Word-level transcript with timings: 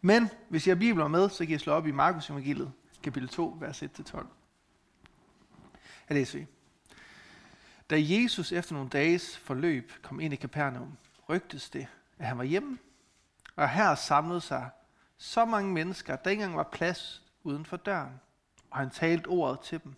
Men 0.00 0.28
hvis 0.48 0.66
I 0.66 0.70
har 0.70 0.76
bibler 0.76 1.08
med, 1.08 1.28
så 1.28 1.46
kan 1.46 1.54
I 1.54 1.58
slå 1.58 1.72
op 1.72 1.86
i 1.86 1.90
Markus 1.90 2.30
evangeliet, 2.30 2.72
kapitel 3.02 3.28
2, 3.28 3.56
vers 3.60 3.82
1-12. 3.82 4.26
Jeg 6.08 6.14
læser 6.16 6.38
vi. 6.38 6.46
Da 7.90 7.96
Jesus 7.98 8.52
efter 8.52 8.74
nogle 8.74 8.88
dages 8.88 9.38
forløb 9.38 9.92
kom 10.02 10.20
ind 10.20 10.34
i 10.34 10.36
Kapernaum, 10.36 10.96
rygtes 11.28 11.70
det, 11.70 11.86
at 12.18 12.26
han 12.26 12.38
var 12.38 12.44
hjemme. 12.44 12.78
Og 13.56 13.70
her 13.70 13.94
samlede 13.94 14.40
sig 14.40 14.70
så 15.16 15.44
mange 15.44 15.72
mennesker, 15.72 16.12
at 16.12 16.24
der 16.24 16.30
ikke 16.30 16.42
engang 16.42 16.56
var 16.56 16.68
plads 16.72 17.22
uden 17.42 17.64
for 17.64 17.76
døren. 17.76 18.20
Og 18.70 18.78
han 18.78 18.90
talte 18.90 19.26
ordet 19.26 19.60
til 19.60 19.80
dem. 19.84 19.94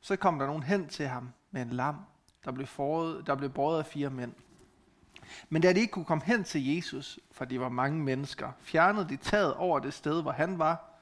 Så 0.00 0.16
kom 0.16 0.38
der 0.38 0.46
nogen 0.46 0.62
hen 0.62 0.88
til 0.88 1.06
ham 1.08 1.32
med 1.50 1.62
en 1.62 1.70
lam, 1.70 1.96
der 2.44 2.52
blev, 2.52 2.66
foret, 2.66 3.26
der 3.26 3.34
blev 3.34 3.50
båret 3.50 3.78
af 3.78 3.86
fire 3.86 4.10
mænd. 4.10 4.32
Men 5.48 5.62
da 5.62 5.72
de 5.72 5.80
ikke 5.80 5.92
kunne 5.92 6.04
komme 6.04 6.24
hen 6.24 6.44
til 6.44 6.74
Jesus, 6.74 7.18
for 7.32 7.44
de 7.44 7.60
var 7.60 7.68
mange 7.68 7.98
mennesker, 7.98 8.52
fjernede 8.60 9.08
de 9.08 9.16
taget 9.16 9.54
over 9.54 9.78
det 9.78 9.94
sted, 9.94 10.22
hvor 10.22 10.32
han 10.32 10.58
var, 10.58 11.00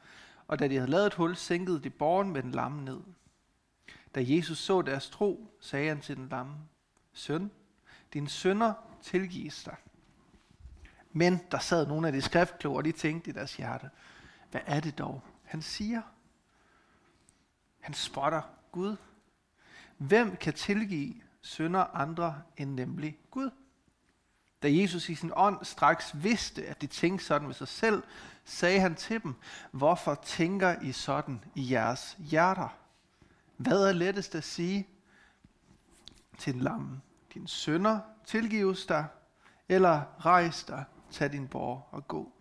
og 0.49 0.59
da 0.59 0.69
de 0.69 0.75
havde 0.75 0.91
lavet 0.91 1.07
et 1.07 1.15
hul, 1.15 1.37
sænkede 1.37 1.81
de 1.83 1.91
borgen 1.91 2.33
med 2.33 2.43
den 2.43 2.53
lamme 2.53 2.85
ned. 2.85 3.01
Da 4.15 4.25
Jesus 4.25 4.59
så 4.59 4.83
deres 4.83 5.11
tro, 5.11 5.59
sagde 5.61 5.89
han 5.89 6.01
til 6.01 6.17
den 6.17 6.29
lamme, 6.29 6.55
Søn, 7.13 7.51
dine 8.13 8.29
sønner 8.29 8.75
tilgives 9.03 9.65
dig. 9.65 9.77
Men 11.13 11.41
der 11.51 11.59
sad 11.59 11.87
nogle 11.87 12.07
af 12.07 12.13
de 12.13 12.23
skriftkloge, 12.23 12.77
og 12.77 12.85
de 12.85 12.93
tænkte 12.93 13.31
i 13.31 13.33
deres 13.33 13.57
hjerte, 13.57 13.91
hvad 14.51 14.61
er 14.67 14.81
det 14.81 14.99
dog, 14.99 15.23
han 15.45 15.63
siger? 15.63 16.03
Han 17.81 17.95
spotter 17.95 18.43
Gud. 18.73 18.97
Hvem 19.99 20.37
kan 20.37 20.55
tilgive 20.55 21.15
sønder 21.43 21.85
andre 21.97 22.43
end 22.57 22.71
nemlig 22.71 23.19
Gud? 23.31 23.51
Da 24.63 24.69
Jesus 24.73 25.09
i 25.09 25.15
sin 25.15 25.33
ånd 25.37 25.65
straks 25.65 26.11
vidste, 26.15 26.67
at 26.67 26.81
de 26.81 26.87
tænkte 26.87 27.25
sådan 27.25 27.47
med 27.47 27.55
sig 27.55 27.69
selv, 27.69 28.03
sagde 28.45 28.81
han 28.81 28.95
til 28.95 29.23
dem, 29.23 29.35
hvorfor 29.71 30.15
tænker 30.15 30.81
I 30.83 30.93
sådan 30.93 31.45
i 31.55 31.73
jeres 31.73 32.17
hjerter? 32.19 32.69
Hvad 33.57 33.89
er 33.89 33.93
lettest 33.93 34.35
at 34.35 34.45
sige 34.45 34.89
til 36.39 36.55
en 36.55 36.61
lamme? 36.61 37.01
Din 37.35 37.47
sønder 37.47 38.01
tilgives 38.25 38.87
dig, 38.87 39.07
eller 39.69 40.27
rejs 40.27 40.65
dig, 40.65 40.85
tag 41.11 41.33
din 41.33 41.49
borg 41.49 41.89
og 41.91 42.09
gå. 42.09 42.33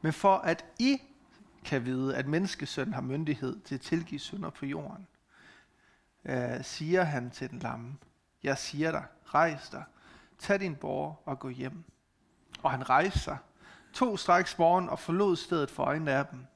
Men 0.00 0.12
for 0.12 0.36
at 0.36 0.64
I 0.78 0.98
kan 1.64 1.84
vide, 1.84 2.16
at 2.16 2.26
menneskesøn 2.26 2.92
har 2.92 3.00
myndighed 3.00 3.60
til 3.60 3.74
at 3.74 3.80
tilgive 3.80 4.20
synder 4.20 4.50
på 4.50 4.66
jorden, 4.66 5.06
øh, 6.24 6.64
siger 6.64 7.02
han 7.02 7.30
til 7.30 7.50
den 7.50 7.58
lamme, 7.58 7.96
jeg 8.42 8.58
siger 8.58 8.90
dig, 8.90 9.04
rejs 9.24 9.68
dig, 9.68 9.84
tag 10.42 10.60
din 10.60 10.76
borger 10.76 11.14
og 11.24 11.38
gå 11.38 11.48
hjem. 11.48 11.84
Og 12.62 12.70
han 12.70 12.90
rejste 12.90 13.18
sig, 13.18 13.38
tog 13.92 14.18
straks 14.18 14.54
borgen 14.54 14.88
og 14.88 14.98
forlod 14.98 15.36
stedet 15.36 15.70
for 15.70 15.84
øjnene 15.84 16.12
af 16.12 16.26
dem, 16.26 16.46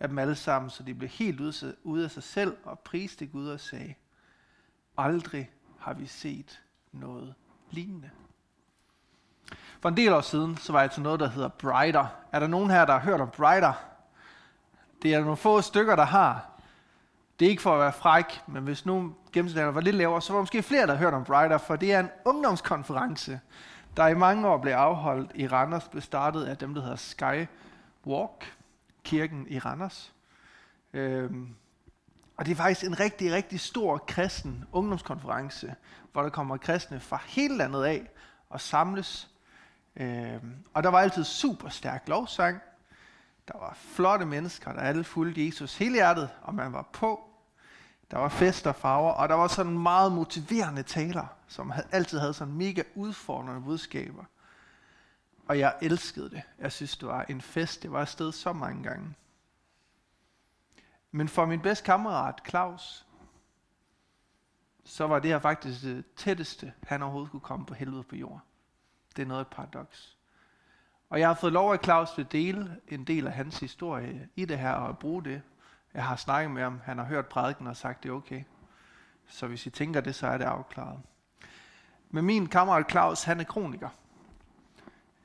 af 0.00 0.08
dem 0.08 0.18
alle 0.18 0.34
sammen, 0.34 0.70
så 0.70 0.82
de 0.82 0.94
blev 0.94 1.08
helt 1.08 1.40
ude 1.84 2.04
af 2.04 2.10
sig 2.10 2.22
selv 2.22 2.56
og 2.64 2.78
priste 2.78 3.26
Gud 3.26 3.48
og 3.48 3.60
sagde, 3.60 3.94
aldrig 4.96 5.50
har 5.78 5.92
vi 5.94 6.06
set 6.06 6.62
noget 6.92 7.34
lignende. 7.70 8.10
For 9.80 9.88
en 9.88 9.96
del 9.96 10.12
år 10.12 10.20
siden, 10.20 10.56
så 10.56 10.72
var 10.72 10.80
jeg 10.80 10.90
til 10.90 11.02
noget, 11.02 11.20
der 11.20 11.28
hedder 11.28 11.48
Brighter. 11.48 12.06
Er 12.32 12.38
der 12.38 12.46
nogen 12.46 12.70
her, 12.70 12.84
der 12.84 12.92
har 12.92 13.00
hørt 13.00 13.20
om 13.20 13.30
Brighter? 13.30 13.72
Det 15.02 15.14
er 15.14 15.20
nogle 15.20 15.36
få 15.36 15.60
stykker, 15.60 15.96
der 15.96 16.04
har. 16.04 16.53
Det 17.38 17.46
er 17.46 17.50
ikke 17.50 17.62
for 17.62 17.74
at 17.74 17.80
være 17.80 17.92
fræk, 17.92 18.40
men 18.46 18.64
hvis 18.64 18.86
nogen 18.86 19.14
gennemsnittet 19.32 19.74
var 19.74 19.80
lidt 19.80 19.96
lavere, 19.96 20.22
så 20.22 20.32
var 20.32 20.38
der 20.38 20.42
måske 20.42 20.62
flere, 20.62 20.86
der 20.86 20.92
hørte 20.92 20.98
hørt 20.98 21.14
om 21.14 21.24
Brighter, 21.24 21.58
for 21.58 21.76
det 21.76 21.92
er 21.92 22.00
en 22.00 22.10
ungdomskonference, 22.24 23.40
der 23.96 24.06
i 24.06 24.14
mange 24.14 24.48
år 24.48 24.58
blev 24.58 24.72
afholdt 24.72 25.30
i 25.34 25.46
Randers, 25.46 25.88
blev 25.88 26.02
startet 26.02 26.44
af 26.44 26.56
dem, 26.56 26.74
der 26.74 26.82
hedder 26.82 26.96
Skywalk, 26.96 28.56
kirken 29.04 29.46
i 29.48 29.58
Randers. 29.58 30.12
Øhm, 30.92 31.54
og 32.36 32.46
det 32.46 32.52
er 32.52 32.56
faktisk 32.56 32.86
en 32.86 33.00
rigtig, 33.00 33.32
rigtig 33.32 33.60
stor 33.60 33.98
kristen 33.98 34.64
ungdomskonference, 34.72 35.74
hvor 36.12 36.22
der 36.22 36.28
kommer 36.28 36.56
kristne 36.56 37.00
fra 37.00 37.20
hele 37.26 37.56
landet 37.56 37.84
af 37.84 38.10
og 38.50 38.60
samles. 38.60 39.30
Øhm, 39.96 40.54
og 40.74 40.82
der 40.82 40.88
var 40.88 40.98
altid 40.98 41.24
super 41.24 41.68
stærk 41.68 42.08
lovsang. 42.08 42.60
Der 43.48 43.58
var 43.58 43.74
flotte 43.74 44.26
mennesker, 44.26 44.72
der 44.72 44.80
alle 44.80 45.04
fulgte 45.04 45.46
Jesus 45.46 45.78
hele 45.78 45.94
hjertet, 45.94 46.30
og 46.42 46.54
man 46.54 46.72
var 46.72 46.88
på. 46.92 47.30
Der 48.10 48.18
var 48.18 48.28
fest 48.28 48.66
og 48.66 48.76
farver, 48.76 49.12
og 49.12 49.28
der 49.28 49.34
var 49.34 49.48
sådan 49.48 49.78
meget 49.78 50.12
motiverende 50.12 50.82
taler, 50.82 51.26
som 51.48 51.72
altid 51.92 52.18
havde 52.18 52.34
sådan 52.34 52.54
mega 52.54 52.82
udfordrende 52.94 53.62
budskaber. 53.62 54.24
Og 55.48 55.58
jeg 55.58 55.76
elskede 55.82 56.30
det. 56.30 56.42
Jeg 56.58 56.72
synes, 56.72 56.96
det 56.96 57.08
var 57.08 57.22
en 57.22 57.40
fest. 57.40 57.82
Det 57.82 57.92
var 57.92 58.00
afsted 58.00 58.32
så 58.32 58.52
mange 58.52 58.82
gange. 58.82 59.14
Men 61.10 61.28
for 61.28 61.46
min 61.46 61.60
bedste 61.60 61.84
kammerat, 61.84 62.42
Claus, 62.48 63.06
så 64.84 65.06
var 65.06 65.18
det 65.18 65.30
her 65.30 65.38
faktisk 65.38 65.82
det 65.82 66.04
tætteste, 66.16 66.72
han 66.86 67.02
overhovedet 67.02 67.30
kunne 67.30 67.40
komme 67.40 67.66
på 67.66 67.74
helvede 67.74 68.02
på 68.02 68.16
jorden. 68.16 68.40
Det 69.16 69.22
er 69.22 69.26
noget 69.26 69.40
et 69.40 69.48
paradoks. 69.48 70.18
Og 71.10 71.20
jeg 71.20 71.28
har 71.28 71.34
fået 71.34 71.52
lov 71.52 71.72
af 71.72 71.78
Claus 71.84 72.18
at 72.18 72.32
dele 72.32 72.80
en 72.88 73.04
del 73.04 73.26
af 73.26 73.32
hans 73.32 73.60
historie 73.60 74.28
i 74.36 74.44
det 74.44 74.58
her, 74.58 74.72
og 74.72 74.88
at 74.88 74.98
bruge 74.98 75.24
det. 75.24 75.42
Jeg 75.94 76.04
har 76.04 76.16
snakket 76.16 76.50
med 76.50 76.62
ham, 76.62 76.80
han 76.84 76.98
har 76.98 77.04
hørt 77.04 77.26
prædiken 77.26 77.66
og 77.66 77.76
sagt, 77.76 78.02
det 78.02 78.08
er 78.08 78.12
okay. 78.12 78.42
Så 79.26 79.46
hvis 79.46 79.66
I 79.66 79.70
tænker 79.70 80.00
det, 80.00 80.14
så 80.14 80.26
er 80.26 80.38
det 80.38 80.44
afklaret. 80.44 81.00
Men 82.10 82.24
min 82.24 82.46
kammerat 82.46 82.90
Claus, 82.90 83.22
han 83.22 83.40
er 83.40 83.44
kroniker. 83.44 83.88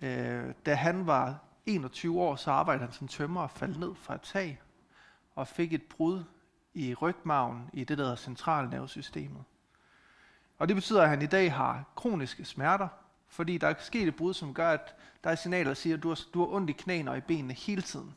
Øh, 0.02 0.54
da 0.66 0.76
han 0.76 1.08
var 1.08 1.40
21 1.66 2.22
år, 2.22 2.36
så 2.36 2.52
arbejdede 2.52 2.86
han 2.86 2.94
som 2.94 3.08
tømrer 3.08 3.44
og 3.44 3.52
faldt 3.52 3.80
ned 3.80 3.96
fra 3.96 4.16
et 4.16 4.22
tag 4.22 4.62
og 5.36 5.48
fik 5.48 5.74
et 5.74 5.84
brud 5.84 6.24
i 6.74 6.94
rygmagen 6.94 7.70
i 7.74 7.84
det, 7.84 7.98
der 7.98 8.04
hedder 8.04 8.16
centralnervesystemet. 8.16 9.44
Og 10.58 10.68
det 10.68 10.76
betyder, 10.76 11.04
at 11.04 11.10
han 11.10 11.22
i 11.22 11.26
dag 11.26 11.54
har 11.54 11.84
kroniske 11.96 12.46
smerter, 12.46 12.88
fordi 13.30 13.58
der 13.58 13.68
er 13.68 13.74
sket 13.80 14.08
et 14.08 14.16
brud, 14.16 14.34
som 14.34 14.54
gør, 14.54 14.70
at 14.70 14.96
der 15.24 15.30
er 15.30 15.36
signaler, 15.36 15.70
der 15.70 15.74
siger, 15.74 15.98
at 15.98 16.04
du 16.04 16.08
har, 16.10 16.20
du 16.34 16.40
har 16.40 16.48
ondt 16.48 16.70
i 16.70 16.74
knæene 16.74 17.12
og 17.12 17.18
i 17.18 17.22
benene 17.22 17.54
hele 17.54 17.82
tiden. 17.82 18.16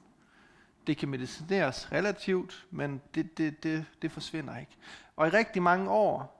Det 0.87 0.97
kan 0.97 1.09
medicineres 1.09 1.93
relativt, 1.93 2.67
men 2.71 3.03
det, 3.15 3.39
det, 3.39 3.63
det, 3.63 3.85
det 4.03 4.13
forsvinder 4.13 4.59
ikke. 4.59 4.77
Og 5.17 5.27
i 5.27 5.31
rigtig 5.31 5.63
mange 5.63 5.91
år, 5.91 6.39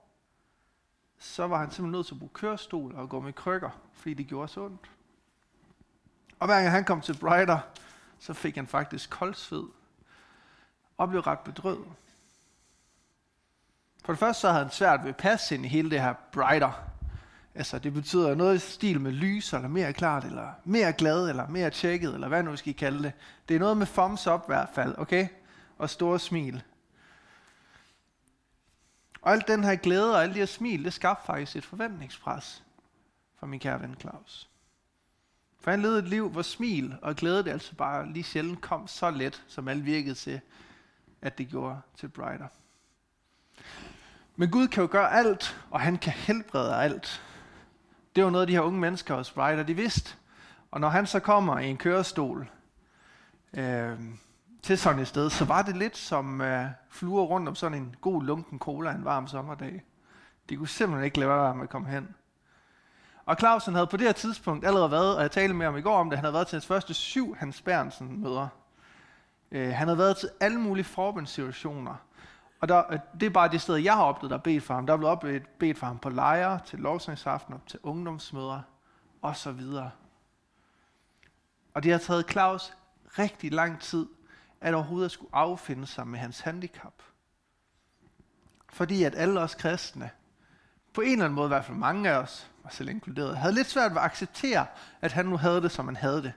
så 1.19 1.47
var 1.47 1.59
han 1.59 1.71
simpelthen 1.71 1.93
nødt 1.93 2.07
til 2.07 2.15
at 2.15 2.19
bruge 2.19 2.31
kørestol 2.35 2.95
og 2.95 3.09
gå 3.09 3.21
med 3.21 3.33
krykker, 3.33 3.71
fordi 3.93 4.15
det 4.15 4.27
gjorde 4.27 4.49
så 4.49 4.61
ondt. 4.61 4.91
Og 6.39 6.47
hver 6.47 6.61
gang 6.61 6.71
han 6.71 6.85
kom 6.85 7.01
til 7.01 7.19
Brighter, 7.19 7.59
så 8.19 8.33
fik 8.33 8.57
han 8.57 8.67
faktisk 8.67 9.11
koldsved 9.11 9.65
og 10.97 11.09
blev 11.09 11.21
ret 11.21 11.39
bedrøvet. 11.39 11.93
For 14.05 14.13
det 14.13 14.21
første 14.21 14.41
så 14.41 14.49
havde 14.49 14.65
han 14.65 14.73
svært 14.73 15.03
ved 15.03 15.09
at 15.09 15.17
passe 15.17 15.55
ind 15.55 15.65
i 15.65 15.69
hele 15.69 15.91
det 15.91 16.01
her 16.01 16.15
Brighter. 16.33 16.92
Altså 17.55 17.79
det 17.79 17.93
betyder 17.93 18.35
noget 18.35 18.57
i 18.57 18.59
stil 18.59 19.01
med 19.01 19.13
lys, 19.13 19.53
eller 19.53 19.69
mere 19.69 19.93
klart, 19.93 20.25
eller 20.25 20.53
mere 20.65 20.93
glad, 20.93 21.29
eller 21.29 21.49
mere 21.49 21.71
tjekket, 21.71 22.15
eller 22.15 22.29
hvad 22.29 22.43
nu 22.43 22.57
skal 22.57 22.71
I 22.71 22.73
kalde 22.73 23.03
det. 23.03 23.13
Det 23.49 23.57
er 23.57 23.61
noget 23.61 23.77
med 23.77 23.87
thumbs 23.87 24.27
up 24.27 24.41
i 24.41 24.47
hvert 24.47 24.69
fald, 24.75 24.95
okay? 24.99 25.29
Og 25.79 25.91
store 25.91 26.19
smil. 26.19 26.63
Og 29.23 29.33
alt 29.33 29.49
den 29.49 29.65
her 29.65 29.75
glæde 29.75 30.15
og 30.15 30.23
alle 30.23 30.35
de 30.35 30.39
her 30.39 30.47
smil, 30.47 30.85
det 30.85 30.93
skabte 30.93 31.27
faktisk 31.27 31.57
et 31.57 31.65
forventningspres 31.65 32.63
for 33.39 33.47
min 33.47 33.61
kære 33.61 33.83
ven 33.83 33.97
Claus. 34.01 34.49
For 35.61 35.71
han 35.71 35.83
levede 35.83 35.99
et 35.99 36.09
liv, 36.09 36.29
hvor 36.29 36.43
smil 36.43 36.95
og 37.03 37.17
glæde 37.17 37.45
det 37.45 37.51
altså 37.51 37.75
bare 37.75 38.13
lige 38.13 38.25
sjældent 38.25 38.61
kom 38.61 38.87
så 38.89 39.11
let, 39.11 39.43
som 39.49 39.69
alt 39.69 39.87
virkede 39.87 40.15
til, 40.15 40.41
at 41.23 41.39
det 41.39 41.49
gjorde 41.49 41.81
til 41.97 42.09
Brighter. 42.09 42.49
Men 44.37 44.51
Gud 44.51 44.69
kan 44.69 44.83
jo 44.83 44.89
gøre 44.93 45.13
alt, 45.13 45.61
og 45.71 45.81
han 45.81 45.99
kan 45.99 46.13
helbrede 46.13 46.77
alt. 46.77 47.23
Det 48.17 48.25
var 48.25 48.31
noget, 48.31 48.49
de 48.49 48.53
her 48.53 48.61
unge 48.61 48.81
mennesker 48.81 49.15
hos 49.15 49.37
Ryder, 49.37 49.63
de 49.63 49.75
vidste. 49.75 50.17
Og 50.71 50.81
når 50.81 50.89
han 50.89 51.07
så 51.07 51.21
kommer 51.21 51.59
i 51.59 51.69
en 51.69 51.77
kørestol 51.77 52.51
øh, 53.55 53.99
til 54.63 54.79
sådan 54.79 55.01
et 55.01 55.09
sted, 55.09 55.31
så 55.31 55.45
var 55.45 55.63
det 55.63 55.77
lidt 55.77 55.97
som 55.97 56.41
øh, 56.41 56.67
fluer 56.91 57.25
rundt 57.25 57.49
om 57.49 57.55
sådan 57.55 57.79
en 57.79 57.97
god 58.01 58.25
lunken 58.25 58.59
cola 58.59 58.91
en 58.91 59.05
varm 59.05 59.27
sommerdag. 59.27 59.83
De 60.49 60.57
kunne 60.57 60.69
simpelthen 60.69 61.05
ikke 61.05 61.19
lade 61.19 61.31
være 61.31 61.55
med 61.55 61.63
at 61.63 61.71
komme 61.71 61.89
hen. 61.89 62.15
Og 63.27 63.37
Clausen 63.39 63.75
havde 63.75 63.87
på 63.87 63.97
det 63.97 64.07
her 64.07 64.13
tidspunkt 64.13 64.67
allerede 64.67 64.91
været, 64.91 65.17
og 65.17 65.23
jeg 65.23 65.31
talte 65.31 65.55
med 65.55 65.67
ham 65.67 65.77
i 65.77 65.81
går 65.81 65.99
om 65.99 66.11
det, 66.11 66.19
han 66.19 66.25
havde 66.25 66.35
været 66.35 66.47
til 66.47 66.57
hans 66.57 66.67
første 66.67 66.95
syv 66.95 67.37
Hans 67.39 67.63
Bernsen 67.63 68.23
møder. 68.23 68.49
Øh, 69.51 69.73
han 69.73 69.89
havde 69.89 69.99
været 69.99 70.17
til 70.17 70.29
alle 70.41 70.59
mulige 70.61 70.85
forbundssituationer. 70.85 71.95
Og 72.63 72.69
der, 72.69 72.99
det 73.21 73.27
er 73.27 73.31
bare 73.31 73.49
det 73.49 73.61
sted, 73.61 73.77
jeg 73.77 73.95
har 73.95 74.03
oplevet, 74.03 74.31
der 74.31 74.37
er 74.37 74.43
bedt 74.43 74.65
for 74.65 74.75
ham. 74.75 74.87
Der 74.87 74.93
er 74.93 74.97
blevet 74.97 75.13
oplevet 75.13 75.49
bedt 75.59 75.79
for 75.79 75.87
ham 75.87 75.99
på 75.99 76.09
lejre, 76.09 76.61
til 76.67 76.79
lovsangsaftener, 76.79 77.59
til 77.67 77.81
ungdomsmøder 77.83 78.61
og 79.23 79.37
så 79.37 79.53
videre. 79.53 79.91
Og 81.75 81.83
det 81.83 81.93
har 81.93 81.99
taget 81.99 82.31
Claus 82.31 82.73
rigtig 83.19 83.53
lang 83.53 83.81
tid, 83.81 84.07
at 84.61 84.75
overhovedet 84.75 85.11
skulle 85.11 85.35
affinde 85.35 85.87
sig 85.87 86.07
med 86.07 86.19
hans 86.19 86.41
handicap. 86.41 87.03
Fordi 88.73 89.05
at 89.05 89.15
alle 89.15 89.41
os 89.41 89.55
kristne, 89.55 90.11
på 90.95 91.01
en 91.01 91.13
eller 91.13 91.25
anden 91.25 91.37
måde, 91.37 91.47
i 91.47 91.49
hvert 91.49 91.65
fald 91.65 91.79
mange 91.79 92.11
af 92.11 92.19
os, 92.19 92.51
mig 92.65 92.73
selv 92.73 92.89
inkluderet, 92.89 93.37
havde 93.37 93.55
lidt 93.55 93.71
svært 93.71 93.91
ved 93.91 93.99
at 93.99 94.05
acceptere, 94.05 94.67
at 95.01 95.13
han 95.13 95.27
nu 95.27 95.37
havde 95.37 95.63
det, 95.63 95.71
som 95.71 95.87
han 95.87 95.97
havde 95.97 96.23
det. 96.23 96.33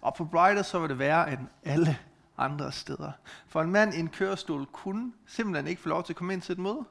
Og 0.00 0.14
på 0.14 0.24
Brighter 0.24 0.62
så 0.62 0.78
var 0.78 0.86
det 0.86 0.98
værre 0.98 1.32
end 1.32 1.48
alle 1.64 1.98
andre 2.38 2.72
steder. 2.72 3.12
For 3.46 3.62
en 3.62 3.70
mand 3.70 3.94
i 3.94 3.98
en 3.98 4.08
kørestol 4.08 4.66
kunne 4.66 5.12
simpelthen 5.26 5.66
ikke 5.66 5.82
få 5.82 5.88
lov 5.88 6.04
til 6.04 6.12
at 6.12 6.16
komme 6.16 6.32
ind 6.32 6.42
til 6.42 6.52
et 6.52 6.58
møde. 6.58 6.84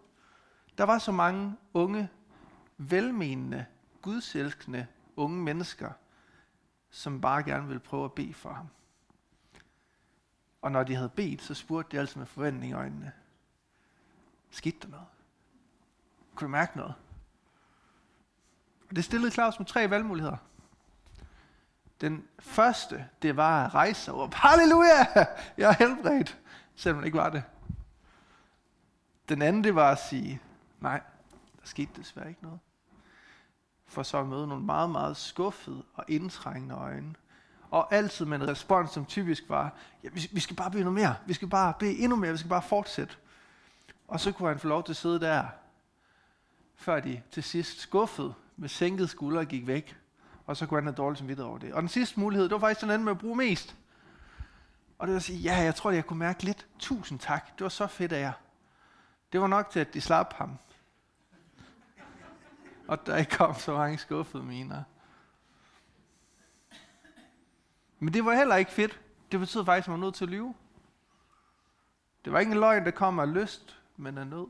Der 0.77 0.83
var 0.83 0.97
så 0.97 1.11
mange 1.11 1.55
unge, 1.73 2.09
velmenende, 2.77 3.65
gudselskende 4.01 4.87
unge 5.15 5.43
mennesker, 5.43 5.91
som 6.89 7.21
bare 7.21 7.43
gerne 7.43 7.67
ville 7.67 7.79
prøve 7.79 8.05
at 8.05 8.13
bede 8.13 8.33
for 8.33 8.53
ham. 8.53 8.67
Og 10.61 10.71
når 10.71 10.83
de 10.83 10.95
havde 10.95 11.09
bedt, 11.09 11.41
så 11.41 11.53
spurgte 11.53 11.95
de 11.95 11.99
altså 11.99 12.19
med 12.19 12.25
forventning 12.25 12.71
i 12.71 12.75
øjnene. 12.75 13.11
Skete 14.49 14.77
der 14.81 14.87
noget? 14.87 15.07
Kunne 16.35 16.45
du 16.45 16.51
mærke 16.51 16.77
noget? 16.77 16.93
Og 18.89 18.95
det 18.95 19.03
stillede 19.03 19.31
Claus 19.31 19.59
med 19.59 19.67
tre 19.67 19.89
valgmuligheder. 19.89 20.37
Den 22.01 22.27
første, 22.39 23.05
det 23.21 23.37
var 23.37 23.65
at 23.65 23.73
rejse 23.73 24.01
sig 24.01 24.13
op. 24.13 24.33
Halleluja! 24.33 25.05
Jeg 25.57 25.69
er 25.69 25.73
helbredt. 25.73 26.37
Selvom 26.75 27.01
det 27.01 27.05
ikke 27.05 27.17
var 27.17 27.29
det. 27.29 27.43
Den 29.29 29.41
anden, 29.41 29.63
det 29.63 29.75
var 29.75 29.91
at 29.91 29.99
sige, 29.99 30.41
nej, 30.79 31.01
der 31.59 31.67
skete 31.67 31.91
desværre 31.95 32.29
ikke 32.29 32.43
noget. 32.43 32.59
For 33.87 34.03
så 34.03 34.17
at 34.17 34.27
møde 34.27 34.47
nogle 34.47 34.65
meget, 34.65 34.89
meget 34.89 35.17
skuffede 35.17 35.83
og 35.93 36.05
indtrængende 36.07 36.75
øjne. 36.75 37.15
Og 37.71 37.93
altid 37.93 38.25
med 38.25 38.41
en 38.41 38.47
respons, 38.47 38.91
som 38.91 39.05
typisk 39.05 39.43
var, 39.49 39.73
ja, 40.03 40.09
vi, 40.13 40.29
vi 40.31 40.39
skal 40.39 40.55
bare 40.55 40.71
bede 40.71 40.83
noget 40.83 40.99
mere. 40.99 41.15
Vi 41.25 41.33
skal 41.33 41.47
bare 41.47 41.73
bede 41.79 41.97
endnu 41.97 42.15
mere. 42.15 42.31
Vi 42.31 42.37
skal 42.37 42.49
bare 42.49 42.61
fortsætte. 42.61 43.15
Og 44.07 44.19
så 44.19 44.31
kunne 44.31 44.49
han 44.49 44.59
få 44.59 44.67
lov 44.67 44.83
til 44.83 44.91
at 44.93 44.97
sidde 44.97 45.19
der, 45.19 45.45
før 46.75 46.99
de 46.99 47.21
til 47.31 47.43
sidst 47.43 47.79
skuffede 47.79 48.33
med 48.57 48.69
sænket 48.69 49.09
skulder 49.09 49.43
gik 49.43 49.67
væk. 49.67 49.97
Og 50.47 50.57
så 50.57 50.65
kunne 50.65 50.77
han 50.77 50.85
have 50.85 50.95
dårligt 50.95 51.19
samvittighed 51.19 51.49
over 51.49 51.57
det. 51.57 51.73
Og 51.73 51.81
den 51.81 51.89
sidste 51.89 52.19
mulighed, 52.19 52.43
det 52.43 52.53
var 52.53 52.59
faktisk 52.59 52.81
den 52.81 52.89
anden 52.89 53.05
med 53.05 53.11
at 53.11 53.19
bruge 53.19 53.35
mest. 53.35 53.75
Og 54.99 55.07
det 55.07 55.13
var 55.13 55.17
at 55.17 55.23
sige, 55.23 55.39
ja, 55.39 55.55
jeg 55.55 55.75
tror, 55.75 55.91
jeg 55.91 56.05
kunne 56.05 56.19
mærke 56.19 56.43
lidt. 56.43 56.67
Tusind 56.79 57.19
tak. 57.19 57.57
Det 57.57 57.63
var 57.63 57.69
så 57.69 57.87
fedt 57.87 58.11
af 58.13 58.19
jer. 58.19 58.31
Det 59.31 59.41
var 59.41 59.47
nok 59.47 59.69
til, 59.69 59.79
at 59.79 59.93
de 59.93 60.01
slap 60.01 60.33
ham. 60.33 60.57
Og 62.87 63.05
der 63.05 63.17
ikke 63.17 63.31
kom 63.31 63.55
så 63.55 63.73
mange 63.73 63.97
skuffede 63.97 64.43
miner. 64.43 64.83
Men 67.99 68.13
det 68.13 68.25
var 68.25 68.33
heller 68.33 68.55
ikke 68.55 68.71
fedt. 68.71 69.01
Det 69.31 69.39
betød 69.39 69.65
faktisk, 69.65 69.87
at 69.87 69.91
man 69.91 69.99
var 69.99 70.05
nødt 70.05 70.15
til 70.15 70.25
at 70.25 70.31
lyve. 70.31 70.55
Det 72.25 72.33
var 72.33 72.39
ikke 72.39 72.51
en 72.51 72.59
løgn, 72.59 72.85
der 72.85 72.91
kom 72.91 73.19
af 73.19 73.33
lyst, 73.33 73.79
men 73.97 74.17
af 74.17 74.27
nød. 74.27 74.47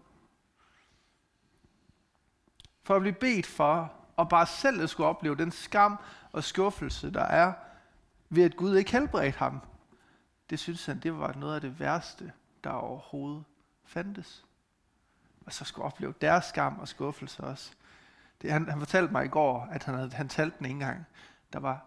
For 2.83 2.95
at 2.95 3.01
blive 3.01 3.15
bedt 3.15 3.45
for, 3.45 3.96
og 4.17 4.29
bare 4.29 4.45
selv 4.45 4.81
at 4.81 4.89
skulle 4.89 5.07
opleve 5.07 5.35
den 5.35 5.51
skam 5.51 5.97
og 6.31 6.43
skuffelse, 6.43 7.13
der 7.13 7.23
er 7.23 7.53
ved, 8.29 8.43
at 8.43 8.55
Gud 8.55 8.75
ikke 8.75 8.91
helbredte 8.91 9.39
ham, 9.39 9.61
det 10.49 10.59
synes 10.59 10.85
han, 10.85 10.99
det 10.99 11.19
var 11.19 11.33
noget 11.33 11.55
af 11.55 11.61
det 11.61 11.79
værste, 11.79 12.31
der 12.63 12.69
overhovedet 12.69 13.43
fandtes. 13.85 14.45
Og 15.45 15.53
så 15.53 15.65
skulle 15.65 15.85
opleve 15.85 16.13
deres 16.21 16.45
skam 16.45 16.79
og 16.79 16.87
skuffelse 16.87 17.43
også. 17.43 17.71
Det, 18.41 18.51
han, 18.51 18.69
han 18.69 18.79
fortalte 18.79 19.11
mig 19.11 19.25
i 19.25 19.27
går, 19.27 19.67
at 19.71 19.83
han, 19.83 19.95
havde, 19.95 20.11
han 20.11 20.29
talte 20.29 20.57
den 20.57 20.65
en 20.65 20.79
gang. 20.79 21.05
Der 21.53 21.59
var 21.59 21.85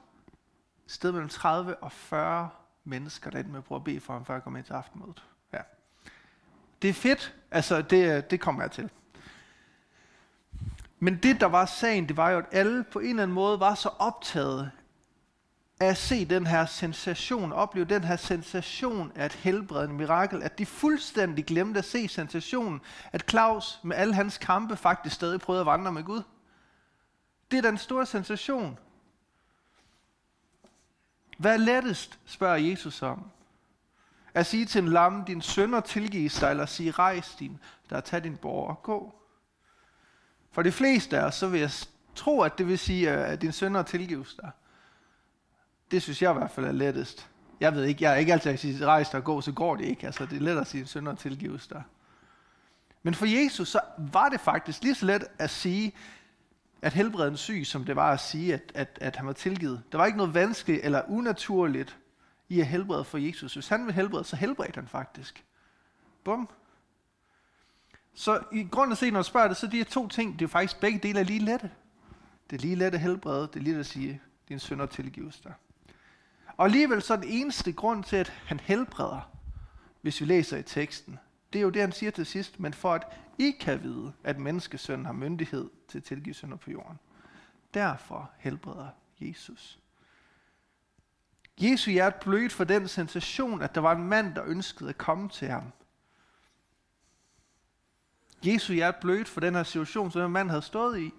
sted 0.87 1.13
mellem 1.13 1.29
30 1.29 1.77
og 1.77 1.93
40 1.93 2.51
mennesker, 2.85 3.31
der 3.31 3.39
endte 3.39 3.51
med 3.51 3.59
at 3.59 3.65
prøve 3.65 3.77
at 3.77 3.85
bede 3.85 4.01
for 4.01 4.13
ham, 4.13 4.25
før 4.25 4.35
jeg 4.35 4.43
kom 4.43 4.57
ind 4.57 4.65
til 4.65 4.73
aftenmødet. 4.73 5.25
Ja. 5.53 5.59
Det 6.83 6.91
er 6.91 6.95
fedt. 6.95 7.35
Altså, 7.51 7.83
det, 7.83 8.31
det 8.31 8.41
kommer 8.41 8.63
jeg 8.63 8.71
til. 8.71 8.91
Men 11.03 11.17
det, 11.17 11.41
der 11.41 11.47
var 11.47 11.67
sagen, 11.67 12.09
det 12.09 12.17
var 12.17 12.31
jo, 12.31 12.39
at 12.39 12.47
alle 12.53 12.85
på 12.85 12.99
en 12.99 13.09
eller 13.09 13.23
anden 13.23 13.35
måde 13.35 13.61
var 13.61 13.75
så 13.75 13.89
optaget 13.99 14.71
af 15.81 15.87
at 15.87 15.97
se 15.97 16.25
den 16.25 16.47
her 16.47 16.67
sensation, 16.67 17.53
opleve 17.53 17.85
den 17.85 18.05
her 18.05 18.17
sensation 18.17 19.13
af 19.15 19.27
et 19.27 19.33
helbredende 19.33 19.95
mirakel, 19.95 20.43
at 20.43 20.59
de 20.59 20.67
fuldstændig 20.67 21.45
glemte 21.45 21.79
at 21.79 21.85
se 21.85 22.09
sensationen, 22.09 22.81
at 23.13 23.31
Claus 23.31 23.81
med 23.83 23.97
alle 23.97 24.15
hans 24.15 24.39
kampe 24.39 24.77
faktisk 24.77 25.15
stadig 25.15 25.41
prøvede 25.41 25.61
at 25.61 25.67
vandre 25.67 25.93
med 25.93 26.05
Gud. 26.05 26.23
Det 27.51 27.59
er 27.59 27.63
den 27.63 27.79
store 27.79 28.07
sensation. 28.07 28.79
Hvad 31.39 31.53
er 31.53 31.59
lettest, 31.59 32.19
spørger 32.27 32.57
Jesus 32.57 33.03
om? 33.03 33.31
At 34.35 34.47
sige 34.47 34.67
til 34.67 34.83
en 34.83 34.89
lam, 34.89 35.25
din 35.25 35.43
sønder 35.43 35.81
tilgives 35.81 36.41
dig, 36.41 36.51
eller 36.51 36.67
sige, 36.67 36.91
rejs 36.91 37.35
din, 37.35 37.59
der 37.91 38.01
tag 38.01 38.25
din 38.25 38.37
borger 38.37 38.75
og 38.75 38.83
gå. 38.83 39.20
For 40.51 40.63
de 40.63 40.73
fleste 40.73 41.19
af 41.19 41.25
os, 41.25 41.35
så 41.35 41.49
vil 41.49 41.61
jeg 41.61 41.71
tro, 42.15 42.41
at 42.41 42.59
det 42.59 42.67
vil 42.67 42.79
sige, 42.79 43.11
at 43.11 43.43
din 43.43 43.53
sønner 43.53 43.83
tilgives 43.83 44.35
dig. 44.35 44.51
Det 45.91 46.03
synes 46.03 46.23
jeg 46.23 46.31
i 46.31 46.39
hvert 46.39 46.51
fald 46.51 46.67
er 46.67 46.73
lettest. 46.73 47.31
Jeg 47.61 47.75
ved 47.75 47.85
ikke, 47.85 48.05
jeg 48.05 48.13
er 48.13 48.17
ikke 48.17 48.33
altid 48.33 48.51
at 48.51 48.59
sige, 48.59 48.87
rejs 48.87 49.09
dig 49.09 49.19
og 49.19 49.25
gå, 49.25 49.41
så 49.41 49.53
går 49.53 49.77
det 49.77 49.85
ikke. 49.85 50.07
Altså, 50.07 50.27
det 50.27 50.37
er 50.37 50.41
let 50.41 50.59
at 50.59 50.67
sige, 50.67 50.83
at 50.83 50.89
sønder 50.89 51.15
tilgives 51.15 51.67
dig. 51.67 51.83
Men 53.03 53.15
for 53.15 53.27
Jesus, 53.27 53.69
så 53.69 53.81
var 53.99 54.29
det 54.29 54.41
faktisk 54.41 54.83
lige 54.83 54.95
så 54.95 55.07
let 55.07 55.25
at 55.39 55.51
sige, 55.51 55.93
at 56.83 56.93
helbrede 56.93 57.29
en 57.29 57.37
syg, 57.37 57.63
som 57.67 57.85
det 57.85 57.97
var 57.97 58.13
at 58.13 58.21
sige, 58.21 58.55
at, 58.55 58.73
at, 58.75 58.99
at 59.01 59.17
han 59.17 59.27
var 59.27 59.33
tilgivet. 59.33 59.83
Der 59.93 59.99
var 59.99 60.07
ikke 60.07 60.19
noget 60.19 60.35
vanskeligt 60.35 60.85
eller 60.85 61.03
unaturligt 61.09 61.99
i 62.49 62.61
at 62.61 62.67
helbrede 62.67 63.05
for 63.05 63.19
Jesus. 63.19 63.55
Hvis 63.55 63.69
han 63.69 63.81
ville 63.81 63.93
helbrede, 63.93 64.25
så 64.25 64.37
helbredte 64.37 64.75
han 64.75 64.89
faktisk. 64.89 65.45
Bum. 66.25 66.49
Så 68.21 68.43
i 68.53 68.69
grund 68.71 68.93
af 68.93 68.99
set, 68.99 69.13
når 69.13 69.21
jeg 69.21 69.25
spørger 69.25 69.49
det, 69.49 69.57
så 69.57 69.67
de 69.67 69.77
her 69.77 69.85
to 69.85 70.09
ting, 70.09 70.39
det 70.39 70.45
er 70.45 70.49
faktisk 70.49 70.81
begge 70.81 70.99
dele 70.99 71.21
er 71.21 71.25
lige 71.25 71.39
lette. 71.39 71.71
Det 72.51 72.57
er 72.57 72.61
lige 72.61 72.75
let 72.75 72.95
at 72.95 73.01
helbrede, 73.01 73.43
det 73.47 73.57
er 73.57 73.61
lige 73.61 73.79
at 73.79 73.87
sige, 73.87 74.21
din 74.49 74.59
sønder 74.59 74.87
tilgives 74.87 75.41
dig. 75.41 75.53
Og 76.57 76.65
alligevel 76.65 77.03
så 77.03 77.13
er 77.13 77.17
den 77.17 77.29
eneste 77.29 77.73
grund 77.73 78.05
til, 78.05 78.17
at 78.17 78.29
han 78.29 78.61
helbreder, 78.61 79.31
hvis 80.01 80.21
vi 80.21 80.27
læser 80.27 80.57
i 80.57 80.63
teksten, 80.63 81.19
det 81.53 81.59
er 81.59 81.63
jo 81.63 81.71
det, 81.71 81.83
han 81.83 81.93
siger 81.93 82.11
til 82.11 82.27
sidst, 82.27 82.61
men 82.61 82.75
for 82.75 82.95
at 82.95 83.07
I 83.39 83.51
kan 83.61 83.83
vide, 83.83 84.13
at 84.25 84.39
menneskesønnen 84.39 85.07
har 85.07 85.13
myndighed 85.13 85.71
til 85.89 85.99
at 85.99 86.05
tilgive 86.05 86.35
synder 86.35 86.57
på 86.57 86.71
jorden. 86.71 86.99
Derfor 87.75 88.31
helbreder 88.39 88.89
Jesus. 89.21 89.79
Jesu 91.61 91.91
hjerte 91.91 92.19
blødt 92.21 92.53
for 92.53 92.65
den 92.65 92.89
sensation, 92.89 93.63
at 93.63 93.75
der 93.75 93.81
var 93.81 93.93
en 93.93 94.09
mand, 94.09 94.35
der 94.35 94.43
ønskede 94.47 94.89
at 94.89 94.99
komme 94.99 95.29
til 95.29 95.49
ham. 95.49 95.73
Jesu 98.45 98.73
hjerte 98.73 98.99
blødt 99.01 99.29
for 99.29 99.41
den 99.41 99.55
her 99.55 99.63
situation, 99.63 100.11
som 100.11 100.23
en 100.23 100.33
mand 100.33 100.49
havde 100.49 100.63
stået 100.63 101.01
i 101.01 101.13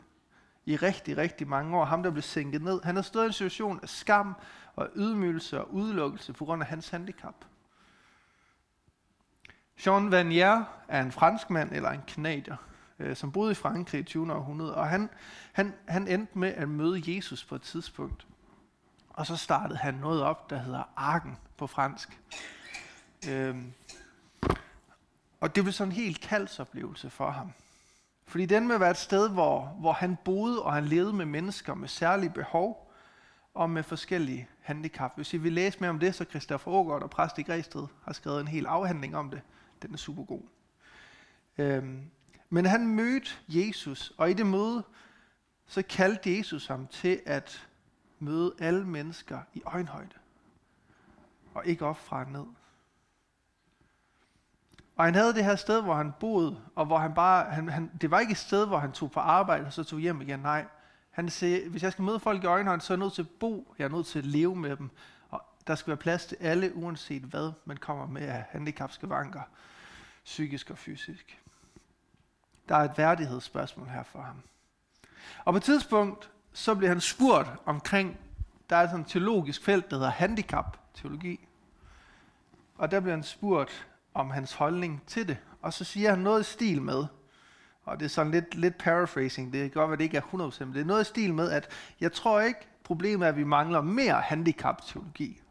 i 0.66 0.76
rigtig, 0.76 1.18
rigtig 1.18 1.48
mange 1.48 1.78
år. 1.78 1.86
Ham, 1.86 2.04
der 2.04 2.12
blev 2.12 2.22
sænket 2.22 2.62
ned. 2.62 2.82
Han 2.84 2.96
havde 2.96 3.08
stået 3.08 3.24
i 3.24 3.28
en 3.28 3.34
situation 3.34 3.80
af 3.84 3.90
skam 3.90 4.36
og 4.76 4.90
ydmygelse 4.96 5.62
og 5.62 5.74
udelukkelse 5.74 6.34
på 6.34 6.46
grund 6.46 6.62
af 6.62 6.68
hans 6.68 6.90
handicap. 6.90 7.36
Jean 9.86 10.12
Vanier 10.12 10.64
er 10.88 11.02
en 11.02 11.12
franskmand 11.12 11.72
eller 11.72 11.90
en 11.90 12.02
kanadier, 12.08 12.56
øh, 13.00 13.16
som 13.16 13.32
boede 13.32 13.52
i 13.52 13.56
Frankrig 13.56 14.00
i 14.00 14.04
20. 14.04 14.34
århundrede, 14.34 14.76
og 14.76 14.90
han, 14.90 15.10
han, 15.54 15.74
han 15.88 16.08
endte 16.08 16.40
med 16.40 16.50
at 16.50 16.70
møde 16.70 17.16
Jesus 17.16 17.46
på 17.46 17.56
et 17.56 17.62
tidspunkt. 17.62 18.28
Og 19.10 19.26
så 19.26 19.38
startede 19.38 19.78
han 19.78 19.94
noget 19.94 20.24
op, 20.24 20.50
der 20.50 20.58
hedder 20.58 20.84
Arken 20.96 21.38
på 21.58 21.68
fransk. 21.68 22.20
Øh, 23.30 23.56
og 25.42 25.56
det 25.56 25.64
blev 25.64 25.74
sådan 25.74 25.92
en 25.92 25.96
helt 25.96 26.22
kaldsoplevelse 26.22 27.10
for 27.10 27.32
ham. 27.32 27.52
Fordi 28.28 28.46
den 28.46 28.68
med 28.68 28.76
at 28.76 28.82
være 28.82 28.92
et 28.92 28.98
sted, 28.98 29.30
hvor, 29.30 29.66
hvor 29.80 29.94
han 29.94 30.18
boede, 30.26 30.64
og 30.64 30.74
han 30.74 30.86
levede 30.86 31.14
med 31.14 31.26
mennesker 31.26 31.74
med 31.74 31.88
særlige 31.88 32.30
behov, 32.30 32.92
og 33.54 33.70
med 33.70 33.84
forskellige 33.84 34.48
handicap. 34.62 35.12
Hvis 35.16 35.34
I 35.34 35.38
vil 35.38 35.54
læse 35.54 35.80
mere 35.80 35.90
om 35.90 36.00
det, 36.00 36.16
så 36.16 36.26
Christoffer 36.26 36.72
Ågaard 36.72 37.04
og 37.04 37.10
præst 37.10 37.38
i 37.38 37.44
Græsted 37.44 37.88
har 38.04 38.14
skrevet 38.14 38.42
en 38.42 38.48
hel 38.48 38.66
afhandling 38.66 39.16
om 39.16 39.30
det. 39.30 39.42
Den 39.82 39.94
er 39.94 39.98
super 39.98 40.24
god. 40.24 40.42
Øhm, 41.58 42.02
men 42.50 42.66
han 42.66 42.88
mødte 42.88 43.32
Jesus, 43.48 44.14
og 44.18 44.30
i 44.30 44.34
det 44.34 44.46
møde, 44.46 44.84
så 45.68 45.82
kaldte 45.82 46.38
Jesus 46.38 46.68
ham 46.68 46.88
til 46.88 47.22
at 47.26 47.68
møde 48.20 48.54
alle 48.60 48.86
mennesker 48.86 49.40
i 49.54 49.62
øjenhøjde. 49.66 50.16
Og 51.54 51.66
ikke 51.66 51.86
op 51.86 51.98
fra 51.98 52.24
ned. 52.30 52.46
Og 54.96 55.06
han 55.06 55.16
havde 55.16 55.34
det 55.34 55.44
her 55.44 55.56
sted, 55.56 55.82
hvor 55.82 55.96
han 55.96 56.12
boede, 56.20 56.62
og 56.76 56.86
hvor 56.86 56.98
han 56.98 57.14
bare, 57.14 57.52
han, 57.52 57.70
han, 57.70 57.92
det 58.02 58.12
var 58.12 58.20
ikke 58.20 58.32
et 58.32 58.38
sted, 58.38 58.68
hvor 58.68 58.78
han 58.78 58.92
tog 58.92 59.12
på 59.12 59.20
arbejde, 59.20 59.66
og 59.66 59.74
så 59.74 59.84
tog 59.84 60.00
hjem 60.00 60.22
igen. 60.22 60.40
Nej, 60.40 60.66
han 61.12 61.30
sagde, 61.30 61.70
hvis 61.70 61.84
jeg 61.84 61.92
skal 61.92 62.04
møde 62.04 62.20
folk 62.20 62.44
i 62.44 62.48
øjenhøjde, 62.48 62.82
så 62.82 62.94
er 62.94 62.98
jeg 62.98 63.04
nødt 63.04 63.14
til 63.14 63.22
at 63.22 63.30
bo, 63.40 63.76
jeg 63.80 63.86
er 63.86 63.90
nødt 63.90 64.08
til 64.08 64.20
at 64.20 64.26
leve 64.26 64.56
med 64.56 64.76
dem. 64.76 64.90
Og 65.30 65.44
der 65.68 65.76
skal 65.76 65.88
være 65.88 65.98
plads 65.98 66.26
til 66.26 66.38
alle, 66.40 66.76
uanset 66.76 67.22
hvad 67.22 67.52
man 67.66 67.78
kommer 67.78 68.08
med 68.08 68.22
af 68.22 68.46
handicapskavanker, 68.50 69.42
psykisk 70.26 70.70
og 70.70 70.78
fysisk. 70.78 71.42
Der 72.70 72.76
er 72.76 72.84
et 72.84 72.98
værdighedsspørgsmål 72.98 73.88
her 73.88 74.04
for 74.04 74.22
ham. 74.22 74.42
Og 75.46 75.54
på 75.54 75.58
et 75.58 75.64
tidspunkt, 75.64 76.32
så 76.54 76.76
bliver 76.76 76.90
han 76.90 77.02
spurgt 77.02 77.50
omkring, 77.66 78.20
der 78.70 78.76
er 78.76 78.86
sådan 78.86 79.02
et 79.02 79.08
teologisk 79.08 79.64
felt, 79.64 79.90
der 79.90 79.96
hedder 79.96 80.12
handicap-teologi. 80.12 81.48
Og 82.76 82.92
der 82.92 83.00
bliver 83.00 83.16
han 83.16 83.24
spurgt 83.24 83.88
om 84.14 84.30
hans 84.30 84.54
holdning 84.54 85.04
til 85.08 85.28
det. 85.28 85.38
Og 85.62 85.74
så 85.74 85.84
siger 85.84 86.10
han 86.10 86.20
noget 86.20 86.42
i 86.42 86.44
stil 86.44 86.82
med, 86.82 87.06
og 87.84 88.00
det 88.00 88.06
er 88.06 88.10
sådan 88.10 88.32
lidt, 88.32 88.56
lidt 88.56 88.78
paraphrasing, 88.78 89.54
det 89.54 89.62
kan 89.62 89.82
godt 89.82 89.90
være, 89.90 89.98
det 89.98 90.04
ikke 90.04 90.18
er 90.18 90.52
100%, 90.52 90.66
men 90.66 90.74
det 90.74 90.82
er 90.82 90.86
noget 90.86 91.02
i 91.02 91.10
stil 91.10 91.34
med, 91.34 91.52
at 91.52 91.72
jeg 92.02 92.12
tror 92.12 92.42
ikke, 92.42 92.68
Problemet 92.92 93.26
er, 93.26 93.30
at 93.30 93.38
vi 93.38 93.44
mangler 93.44 93.82
mere 93.82 94.22
handicap-teologi. 94.22 95.42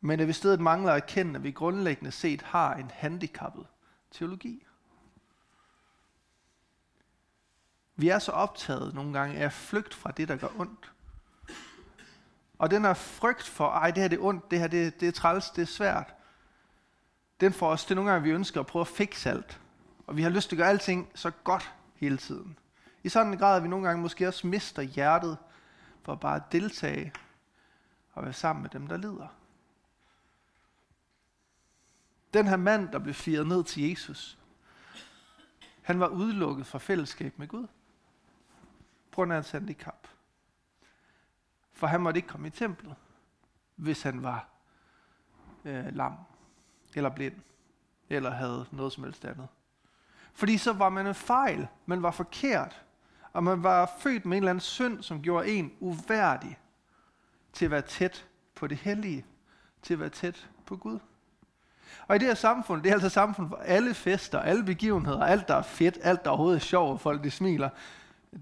Men 0.00 0.20
at 0.20 0.28
vi 0.28 0.32
stedet 0.32 0.60
mangler 0.60 0.92
at 0.92 1.02
erkende, 1.02 1.34
at 1.34 1.42
vi 1.42 1.50
grundlæggende 1.50 2.10
set 2.10 2.42
har 2.42 2.74
en 2.74 2.90
handicappet 2.94 3.66
teologi. 4.10 4.66
Vi 7.96 8.08
er 8.08 8.18
så 8.18 8.32
optaget 8.32 8.94
nogle 8.94 9.12
gange 9.12 9.36
af 9.36 9.52
flygt 9.52 9.94
fra 9.94 10.10
det, 10.10 10.28
der 10.28 10.36
gør 10.36 10.48
ondt. 10.58 10.92
Og 12.58 12.70
den 12.70 12.84
her 12.84 12.94
frygt 12.94 13.46
for, 13.46 13.68
ej, 13.68 13.90
det 13.90 14.02
her 14.02 14.08
det 14.08 14.18
er 14.18 14.24
ondt, 14.24 14.50
det 14.50 14.58
her 14.58 14.66
det, 14.66 15.00
det 15.00 15.08
er 15.08 15.12
træls, 15.12 15.50
det 15.50 15.62
er 15.62 15.66
svært, 15.66 16.14
den 17.40 17.52
får 17.52 17.70
os 17.70 17.84
til 17.84 17.96
nogle 17.96 18.10
gange, 18.10 18.24
vi 18.24 18.30
ønsker 18.30 18.60
at 18.60 18.66
prøve 18.66 18.80
at 18.80 18.86
fikse 18.86 19.30
alt. 19.30 19.60
Og 20.06 20.16
vi 20.16 20.22
har 20.22 20.30
lyst 20.30 20.48
til 20.48 20.56
at 20.56 20.58
gøre 20.58 20.68
alting 20.68 21.10
så 21.14 21.30
godt 21.30 21.74
hele 21.94 22.16
tiden. 22.16 22.58
I 23.02 23.08
sådan 23.08 23.32
en 23.32 23.38
grad, 23.38 23.56
at 23.56 23.62
vi 23.62 23.68
nogle 23.68 23.86
gange 23.86 24.02
måske 24.02 24.28
også 24.28 24.46
mister 24.46 24.82
hjertet 24.82 25.38
for 26.02 26.12
at 26.12 26.20
bare 26.20 26.42
deltage 26.52 27.12
og 28.12 28.24
være 28.24 28.32
sammen 28.32 28.62
med 28.62 28.70
dem, 28.70 28.86
der 28.86 28.96
lider. 28.96 29.28
Den 32.34 32.46
her 32.46 32.56
mand, 32.56 32.88
der 32.88 32.98
blev 32.98 33.14
firet 33.14 33.46
ned 33.46 33.64
til 33.64 33.88
Jesus, 33.88 34.38
han 35.82 36.00
var 36.00 36.08
udelukket 36.08 36.66
fra 36.66 36.78
fællesskab 36.78 37.38
med 37.38 37.48
Gud. 37.48 37.66
På 39.10 39.14
grund 39.14 39.32
af 39.32 39.36
hans 39.36 39.50
handicap. 39.50 40.08
For 41.72 41.86
han 41.86 42.00
måtte 42.00 42.18
ikke 42.18 42.28
komme 42.28 42.46
i 42.46 42.50
templet, 42.50 42.94
hvis 43.76 44.02
han 44.02 44.22
var 44.22 44.48
øh, 45.64 45.94
lam, 45.96 46.12
eller 46.96 47.10
blind, 47.10 47.34
eller 48.10 48.30
havde 48.30 48.66
noget 48.70 48.92
som 48.92 49.04
helst 49.04 49.24
andet. 49.24 49.48
Fordi 50.34 50.58
så 50.58 50.72
var 50.72 50.88
man 50.88 51.06
en 51.06 51.14
fejl, 51.14 51.68
man 51.86 52.02
var 52.02 52.10
forkert, 52.10 52.82
og 53.32 53.44
man 53.44 53.62
var 53.62 53.90
født 53.98 54.26
med 54.26 54.36
en 54.36 54.42
eller 54.42 54.50
anden 54.50 54.60
synd, 54.60 55.02
som 55.02 55.22
gjorde 55.22 55.48
en 55.48 55.72
uværdig 55.80 56.58
til 57.52 57.64
at 57.64 57.70
være 57.70 57.82
tæt 57.82 58.26
på 58.54 58.66
det 58.66 58.76
hellige, 58.76 59.24
til 59.82 59.94
at 59.94 60.00
være 60.00 60.08
tæt 60.08 60.48
på 60.66 60.76
Gud. 60.76 60.98
Og 62.06 62.16
i 62.16 62.18
det 62.18 62.26
her 62.26 62.34
samfund, 62.34 62.82
det 62.82 62.88
er 62.88 62.94
altså 62.94 63.08
samfund, 63.08 63.48
for 63.48 63.56
alle 63.56 63.94
fester, 63.94 64.40
alle 64.40 64.64
begivenheder, 64.64 65.24
alt 65.24 65.48
der 65.48 65.54
er 65.54 65.62
fedt, 65.62 65.98
alt 66.02 66.24
der 66.24 66.30
overhovedet 66.30 66.56
er 66.56 66.64
sjovt, 66.64 66.90
og 66.92 67.00
folk 67.00 67.24
de 67.24 67.30
smiler, 67.30 67.68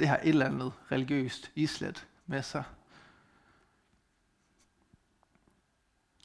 det 0.00 0.08
har 0.08 0.16
et 0.16 0.28
eller 0.28 0.46
andet 0.46 0.72
religiøst 0.92 1.50
islet 1.54 2.06
med 2.26 2.42
sig. 2.42 2.64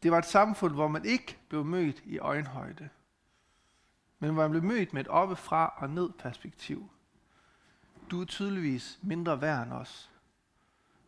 Det 0.03 0.11
var 0.11 0.17
et 0.17 0.25
samfund, 0.25 0.73
hvor 0.73 0.87
man 0.87 1.05
ikke 1.05 1.37
blev 1.49 1.65
mødt 1.65 2.01
i 2.05 2.19
øjenhøjde, 2.19 2.89
men 4.19 4.33
hvor 4.33 4.41
man 4.41 4.51
blev 4.51 4.63
mødt 4.63 4.93
med 4.93 5.01
et 5.01 5.07
oppefra 5.07 5.73
og 5.77 5.89
ned 5.89 6.09
perspektiv. 6.09 6.89
Du 8.11 8.21
er 8.21 8.25
tydeligvis 8.25 8.99
mindre 9.01 9.41
værd 9.41 9.63
end 9.63 9.73
os. 9.73 10.11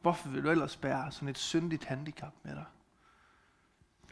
Hvorfor 0.02 0.30
vil 0.30 0.44
du 0.44 0.50
ellers 0.50 0.78
bære 0.78 1.12
sådan 1.12 1.28
et 1.28 1.38
syndigt 1.38 1.84
handicap 1.84 2.34
med 2.44 2.56
dig? 2.56 2.66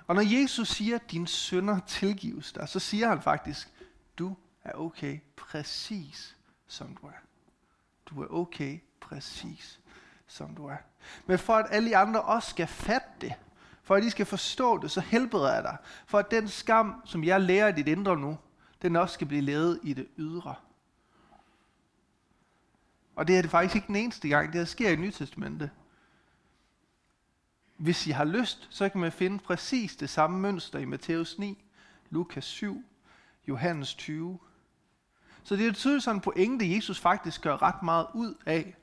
Og 0.08 0.16
når 0.16 0.40
Jesus 0.40 0.68
siger, 0.68 0.96
at 0.96 1.12
dine 1.12 1.28
sønder 1.28 1.80
tilgives 1.80 2.52
dig, 2.52 2.70
så 2.70 2.80
siger 2.80 3.08
han 3.08 3.22
faktisk, 3.22 3.74
du 4.18 4.36
er 4.64 4.72
okay 4.74 5.20
præcis 5.36 6.38
som 6.68 6.96
du 6.96 7.08
er. 7.08 7.20
Du 8.06 8.22
er 8.22 8.28
okay 8.28 8.80
præcis 9.00 9.80
som 10.28 10.56
du 10.56 10.66
er. 10.66 10.78
Men 11.26 11.40
for 11.40 11.54
at 11.54 11.66
alle 11.70 11.98
andre 11.98 12.22
også 12.22 12.50
skal 12.50 12.68
fatte 12.68 13.08
det, 13.22 13.34
for 13.90 13.96
at 13.96 14.04
I 14.04 14.10
skal 14.10 14.26
forstå 14.26 14.78
det, 14.78 14.92
så 14.92 15.02
helbreder 15.02 15.54
jeg 15.54 15.64
dig. 15.64 15.78
For 16.06 16.20
at 16.20 16.32
den 16.32 16.48
skam, 16.48 17.02
som 17.06 17.24
jeg 17.24 17.42
lærer 17.42 17.68
i 17.68 17.72
dit 17.72 17.88
indre 17.88 18.18
nu, 18.18 18.38
den 18.82 18.96
også 18.96 19.14
skal 19.14 19.28
blive 19.28 19.42
lavet 19.42 19.80
i 19.84 19.94
det 19.94 20.08
ydre. 20.18 20.56
Og 23.16 23.28
det 23.28 23.38
er 23.38 23.42
det 23.42 23.52
faktisk 23.52 23.76
ikke 23.76 23.88
den 23.88 23.96
eneste 23.96 24.30
gang, 24.30 24.48
det 24.54 24.62
her 24.62 24.66
sker 24.66 24.90
i 24.90 24.96
Nye 24.96 25.12
Testamente. 25.12 25.72
Hvis 27.78 28.08
I 28.08 28.12
har 28.12 28.24
lyst, 28.24 28.68
så 28.70 28.90
kan 28.90 29.02
man 29.02 29.12
finde 29.12 29.40
præcis 29.40 29.96
det 29.96 30.10
samme 30.10 30.40
mønster 30.40 30.80
i 30.80 30.86
Matthæus 30.86 31.40
9, 31.40 31.66
Lukas 32.10 32.46
7, 32.46 32.84
Johannes 33.48 33.96
20. 33.96 34.40
Så 35.44 35.56
det 35.56 35.68
er 35.68 35.74
tydeligt 35.74 36.04
sådan 36.04 36.18
en 36.18 36.22
pointe, 36.22 36.76
Jesus 36.76 37.00
faktisk 37.00 37.42
gør 37.42 37.62
ret 37.62 37.84
meget 37.84 38.08
ud 38.14 38.36
af 38.46 38.76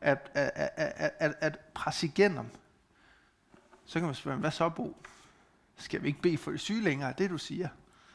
at, 0.00 0.30
at, 0.34 0.70
at, 0.76 1.12
at, 1.18 1.34
at 1.40 1.58
presse 1.74 2.06
igennem. 2.06 2.50
Så 3.86 3.98
kan 3.98 4.06
man 4.06 4.14
spørge, 4.14 4.38
hvad 4.38 4.50
så 4.50 4.68
Bo? 4.68 4.96
Skal 5.76 6.02
vi 6.02 6.08
ikke 6.08 6.22
bede 6.22 6.38
for 6.38 6.50
de 6.50 6.58
syge 6.58 6.82
længere? 6.82 7.14
Det 7.18 7.30
du 7.30 7.38
siger. 7.38 7.68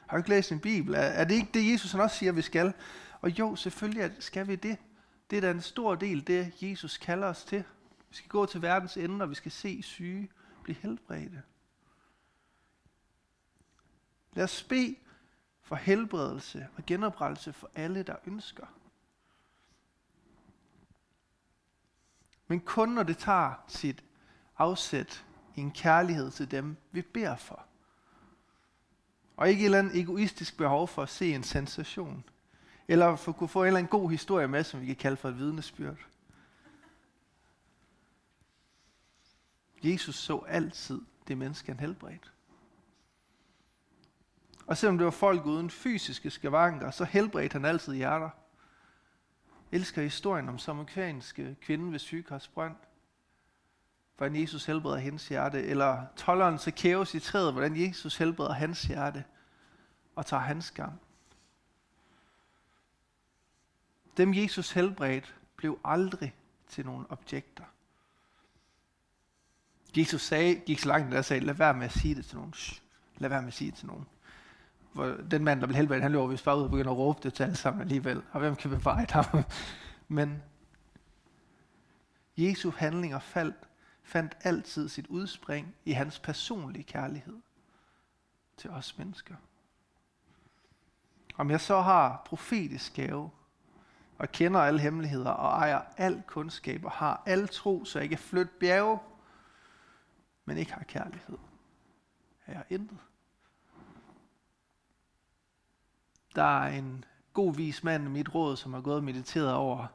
Har 0.07 0.17
du 0.17 0.19
ikke 0.19 0.29
læst 0.29 0.51
en 0.51 0.59
bibel? 0.59 0.93
Er, 0.93 0.99
er 0.99 1.23
det 1.23 1.35
ikke 1.35 1.51
det, 1.53 1.71
Jesus 1.71 1.91
han 1.91 2.01
også 2.01 2.15
siger, 2.15 2.31
vi 2.31 2.41
skal? 2.41 2.73
Og 3.21 3.39
jo, 3.39 3.55
selvfølgelig 3.55 4.11
skal 4.19 4.47
vi 4.47 4.55
det. 4.55 4.77
Det 5.29 5.37
er 5.37 5.41
da 5.41 5.51
en 5.51 5.61
stor 5.61 5.95
del 5.95 6.27
det, 6.27 6.53
Jesus 6.61 6.97
kalder 6.97 7.27
os 7.27 7.45
til. 7.45 7.63
Vi 8.09 8.15
skal 8.15 8.29
gå 8.29 8.45
til 8.45 8.61
verdens 8.61 8.97
ende, 8.97 9.23
og 9.23 9.29
vi 9.29 9.35
skal 9.35 9.51
se 9.51 9.81
syge 9.83 10.29
blive 10.63 10.75
helbredte. 10.81 11.41
Lad 14.33 14.43
os 14.43 14.63
bede 14.63 14.95
for 15.61 15.75
helbredelse 15.75 16.67
og 16.77 16.85
genoprettelse 16.85 17.53
for 17.53 17.71
alle, 17.75 18.03
der 18.03 18.15
ønsker. 18.25 18.65
Men 22.47 22.59
kun 22.59 22.89
når 22.89 23.03
det 23.03 23.17
tager 23.17 23.53
sit 23.67 24.03
afsæt 24.57 25.25
i 25.55 25.61
en 25.61 25.71
kærlighed 25.71 26.31
til 26.31 26.51
dem, 26.51 26.77
vi 26.91 27.01
beder 27.01 27.35
for. 27.35 27.65
Og 29.37 29.49
ikke 29.49 29.61
et 29.61 29.65
eller 29.65 29.79
andet 29.79 29.97
egoistisk 29.97 30.57
behov 30.57 30.87
for 30.87 31.03
at 31.03 31.09
se 31.09 31.33
en 31.33 31.43
sensation. 31.43 32.23
Eller 32.87 33.15
for 33.15 33.31
at 33.31 33.37
kunne 33.37 33.49
få 33.49 33.61
en 33.61 33.67
eller 33.67 33.77
anden 33.77 33.89
god 33.89 34.11
historie 34.11 34.47
med, 34.47 34.63
som 34.63 34.81
vi 34.81 34.85
kan 34.85 34.95
kalde 34.95 35.17
for 35.17 35.29
et 35.29 35.37
vidnesbyrd. 35.37 35.97
Jesus 39.83 40.15
så 40.15 40.37
altid 40.47 41.01
det 41.27 41.37
menneske, 41.37 41.71
han 41.71 41.79
helbredte. 41.79 42.29
Og 44.65 44.77
selvom 44.77 44.97
det 44.97 45.05
var 45.05 45.11
folk 45.11 45.45
uden 45.45 45.69
fysiske 45.69 46.29
skavanker, 46.29 46.91
så 46.91 47.03
helbredte 47.03 47.53
han 47.53 47.65
altid 47.65 47.93
hjerter. 47.93 48.29
Jeg 49.71 49.79
elsker 49.79 50.01
historien 50.01 50.49
om 50.49 50.57
samokvanske 50.57 51.55
kvinde 51.61 51.91
ved 51.91 51.99
sygekostbrønd, 51.99 52.75
hvordan 54.21 54.41
Jesus 54.41 54.65
helbreder 54.65 54.97
hendes 54.97 55.27
hjerte, 55.27 55.63
eller 55.63 56.05
tolleren 56.15 56.57
Zacchaeus 56.57 57.13
i 57.13 57.19
træet, 57.19 57.51
hvordan 57.51 57.87
Jesus 57.87 58.17
helbreder 58.17 58.53
hans 58.53 58.83
hjerte 58.83 59.23
og 60.15 60.25
tager 60.25 60.43
hans 60.43 60.65
skam. 60.65 60.91
Dem 64.17 64.33
Jesus 64.33 64.71
helbredt 64.71 65.35
blev 65.55 65.79
aldrig 65.83 66.35
til 66.67 66.85
nogle 66.85 67.05
objekter. 67.09 67.63
Jesus 69.97 70.21
sagde, 70.21 70.55
gik 70.55 70.79
så 70.79 70.87
langt, 70.87 71.11
der 71.11 71.21
sagde, 71.21 71.45
lad 71.45 71.53
være 71.53 71.73
med 71.73 71.85
at 71.85 71.91
sige 71.91 72.15
det 72.15 72.25
til 72.25 72.37
nogen. 72.37 72.53
Shh, 72.53 72.81
lad 73.17 73.29
være 73.29 73.41
med 73.41 73.47
at 73.47 73.53
sige 73.53 73.71
det 73.71 73.77
til 73.77 73.87
nogen. 73.87 74.05
Hvor 74.93 75.05
den 75.05 75.43
mand, 75.43 75.59
der 75.61 75.67
blev 75.67 75.77
helbredt, 75.77 76.03
han 76.03 76.11
løber 76.11 76.27
vist 76.27 76.45
bare 76.45 76.57
ud 76.57 76.63
og 76.63 76.69
begynder 76.69 76.91
at 76.91 76.97
råbe 76.97 77.19
det 77.23 77.33
til 77.33 77.43
alle 77.43 77.55
sammen 77.55 77.81
alligevel. 77.81 78.21
Og 78.31 78.39
hvem 78.39 78.55
kan 78.55 78.69
bevare 78.69 79.05
ham? 79.09 79.43
Men 80.17 80.43
Jesu 82.37 82.71
handlinger 82.77 83.19
faldt, 83.19 83.70
fandt 84.11 84.37
altid 84.41 84.89
sit 84.89 85.07
udspring 85.07 85.75
i 85.85 85.91
hans 85.91 86.19
personlige 86.19 86.83
kærlighed 86.83 87.39
til 88.57 88.69
os 88.69 88.97
mennesker. 88.97 89.35
Om 91.37 91.51
jeg 91.51 91.61
så 91.61 91.81
har 91.81 92.21
profetisk 92.25 92.93
gave, 92.93 93.31
og 94.17 94.31
kender 94.31 94.59
alle 94.59 94.79
hemmeligheder, 94.79 95.29
og 95.29 95.59
ejer 95.59 95.81
al 95.97 96.23
kundskab, 96.27 96.85
og 96.85 96.91
har 96.91 97.23
al 97.25 97.47
tro, 97.47 97.85
så 97.85 97.99
jeg 97.99 98.09
kan 98.09 98.17
flytte 98.17 98.51
bjerge, 98.59 98.99
men 100.45 100.57
ikke 100.57 100.73
har 100.73 100.83
kærlighed, 100.83 101.37
er 102.45 102.53
jeg 102.53 102.63
intet. 102.69 102.97
Der 106.35 106.59
er 106.59 106.67
en 106.67 107.05
god 107.33 107.55
vis 107.55 107.83
mand 107.83 108.05
i 108.05 108.09
mit 108.09 108.35
råd, 108.35 108.57
som 108.57 108.73
har 108.73 108.81
gået 108.81 108.97
og 108.97 109.03
mediteret 109.03 109.53
over 109.53 109.87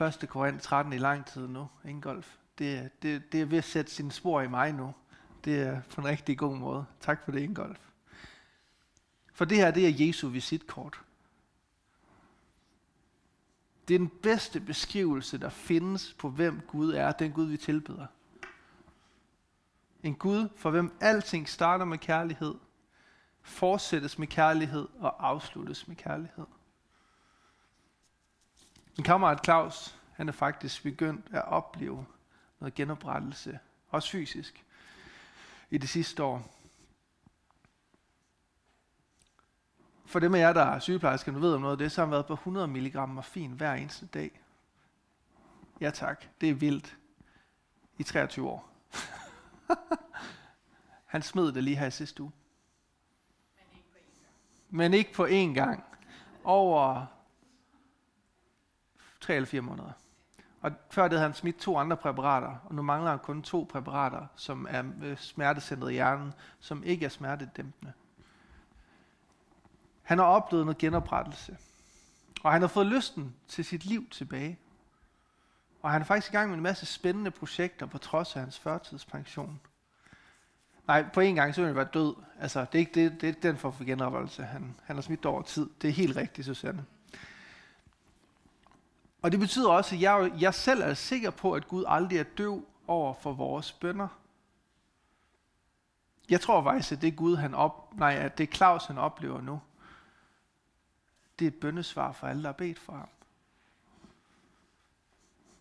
1. 0.00 0.28
Korinth 0.28 0.60
13 0.60 0.92
i 0.92 0.98
lang 0.98 1.26
tid 1.26 1.48
nu, 1.48 1.68
Ingolf. 1.84 2.39
Det, 2.60 3.02
det, 3.02 3.32
det 3.32 3.40
er 3.40 3.44
ved 3.44 3.58
at 3.58 3.64
sætte 3.64 3.90
sine 3.90 4.12
spor 4.12 4.40
i 4.40 4.48
mig 4.48 4.72
nu. 4.72 4.94
Det 5.44 5.62
er 5.62 5.82
på 5.94 6.00
en 6.00 6.06
rigtig 6.06 6.38
god 6.38 6.56
måde. 6.56 6.86
Tak 7.00 7.24
for 7.24 7.32
det, 7.32 7.40
Ingolf. 7.40 7.80
For 9.32 9.44
det 9.44 9.56
her, 9.56 9.70
det 9.70 9.88
er 9.88 10.06
Jesu 10.06 10.28
visitkort. 10.28 11.00
Det 13.88 13.94
er 13.94 13.98
den 13.98 14.08
bedste 14.08 14.60
beskrivelse, 14.60 15.38
der 15.38 15.48
findes 15.48 16.14
på, 16.18 16.30
hvem 16.30 16.60
Gud 16.66 16.92
er, 16.92 17.12
den 17.12 17.32
Gud, 17.32 17.46
vi 17.46 17.56
tilbeder. 17.56 18.06
En 20.02 20.14
Gud, 20.14 20.48
for 20.56 20.70
hvem 20.70 20.96
alting 21.00 21.48
starter 21.48 21.84
med 21.84 21.98
kærlighed, 21.98 22.54
fortsættes 23.42 24.18
med 24.18 24.26
kærlighed 24.26 24.88
og 24.98 25.28
afsluttes 25.28 25.88
med 25.88 25.96
kærlighed. 25.96 26.46
Min 28.96 29.04
kammerat 29.04 29.44
Claus, 29.44 29.98
han 30.12 30.28
er 30.28 30.32
faktisk 30.32 30.82
begyndt 30.82 31.26
at 31.32 31.44
opleve 31.44 32.06
noget 32.60 32.74
genoprettelse, 32.74 33.58
også 33.88 34.10
fysisk, 34.10 34.64
i 35.70 35.78
det 35.78 35.88
sidste 35.88 36.22
år. 36.22 36.56
For 40.06 40.18
dem 40.18 40.34
af 40.34 40.38
jer, 40.38 40.52
der 40.52 40.62
er 40.62 40.78
sygeplejersker, 40.78 41.32
du 41.32 41.38
ved 41.38 41.54
om 41.54 41.60
noget 41.60 41.72
af 41.72 41.78
det, 41.78 41.92
så 41.92 42.00
har 42.00 42.06
man 42.06 42.12
været 42.12 42.26
på 42.26 42.32
100 42.32 42.68
mg 42.68 43.08
morfin 43.08 43.52
hver 43.52 43.74
eneste 43.74 44.06
dag. 44.06 44.40
Ja 45.80 45.90
tak, 45.90 46.24
det 46.40 46.48
er 46.48 46.54
vildt. 46.54 46.96
i 47.98 48.02
23 48.02 48.48
år. 48.48 48.72
Han 51.12 51.22
smed 51.22 51.52
det 51.52 51.64
lige 51.64 51.76
her 51.76 51.86
i 51.86 51.90
sidste 51.90 52.22
uge. 52.22 52.32
Men 54.70 54.94
ikke 54.94 55.12
på 55.12 55.26
én 55.26 55.54
gang. 55.54 55.84
Over 56.44 57.06
3 59.20 59.34
eller 59.34 59.46
4 59.46 59.60
måneder. 59.60 59.92
Og 60.60 60.72
før 60.90 61.02
det 61.02 61.12
havde 61.18 61.28
han 61.28 61.34
smidt 61.34 61.58
to 61.58 61.78
andre 61.78 61.96
præparater, 61.96 62.56
og 62.64 62.74
nu 62.74 62.82
mangler 62.82 63.10
han 63.10 63.18
kun 63.18 63.42
to 63.42 63.68
præparater, 63.72 64.26
som 64.36 64.66
er 64.70 64.82
øh, 65.02 65.16
smertecentret 65.16 65.90
i 65.90 65.92
hjernen, 65.92 66.34
som 66.60 66.84
ikke 66.84 67.04
er 67.04 67.08
smertedæmpende. 67.08 67.92
Han 70.02 70.18
har 70.18 70.24
oplevet 70.24 70.66
noget 70.66 70.78
genoprettelse. 70.78 71.56
Og 72.42 72.52
han 72.52 72.60
har 72.60 72.68
fået 72.68 72.86
lysten 72.86 73.34
til 73.48 73.64
sit 73.64 73.84
liv 73.84 74.08
tilbage. 74.10 74.58
Og 75.82 75.90
han 75.90 76.00
er 76.00 76.06
faktisk 76.06 76.32
i 76.32 76.36
gang 76.36 76.48
med 76.48 76.56
en 76.56 76.62
masse 76.62 76.86
spændende 76.86 77.30
projekter 77.30 77.86
på 77.86 77.98
trods 77.98 78.36
af 78.36 78.42
hans 78.42 78.58
førtidspension. 78.58 79.60
Nej, 80.86 81.04
på 81.12 81.20
en 81.20 81.34
gang 81.34 81.54
så 81.54 81.60
ville 81.60 81.68
han 81.68 81.76
være 81.76 81.88
død. 81.94 82.14
Altså, 82.40 82.60
det 82.60 82.74
er 82.74 82.78
ikke, 82.78 82.94
det, 82.94 83.12
det 83.12 83.22
er 83.22 83.28
ikke 83.28 83.48
den 83.48 83.56
form 83.56 83.72
for 83.72 83.84
genoprettelse. 83.84 84.42
Han, 84.42 84.76
han 84.84 84.96
har 84.96 85.02
smidt 85.02 85.26
over 85.26 85.42
tid. 85.42 85.70
Det 85.82 85.88
er 85.88 85.92
helt 85.92 86.16
rigtigt, 86.16 86.46
Susanne. 86.46 86.84
Og 89.22 89.32
det 89.32 89.40
betyder 89.40 89.70
også, 89.70 89.94
at 89.94 90.00
jeg, 90.00 90.32
jeg 90.40 90.54
selv 90.54 90.82
er 90.82 90.94
sikker 90.94 91.30
på, 91.30 91.52
at 91.52 91.68
Gud 91.68 91.84
aldrig 91.88 92.18
er 92.18 92.24
døv 92.24 92.64
over 92.86 93.14
for 93.14 93.32
vores 93.32 93.72
bønder. 93.72 94.08
Jeg 96.30 96.40
tror 96.40 96.62
faktisk, 96.62 96.92
at 96.92 97.02
det 97.02 97.16
Gud, 97.16 97.36
han 97.36 97.54
op, 97.54 97.94
nej, 97.98 98.14
at 98.14 98.38
det 98.38 98.54
Claus, 98.54 98.86
han 98.86 98.98
oplever 98.98 99.40
nu, 99.40 99.60
det 101.38 101.44
er 101.44 101.50
et 101.50 101.60
bøndesvar 101.60 102.12
for 102.12 102.26
alle, 102.26 102.42
der 102.42 102.48
har 102.48 102.52
bedt 102.52 102.78
for 102.78 102.92
ham. 102.92 103.08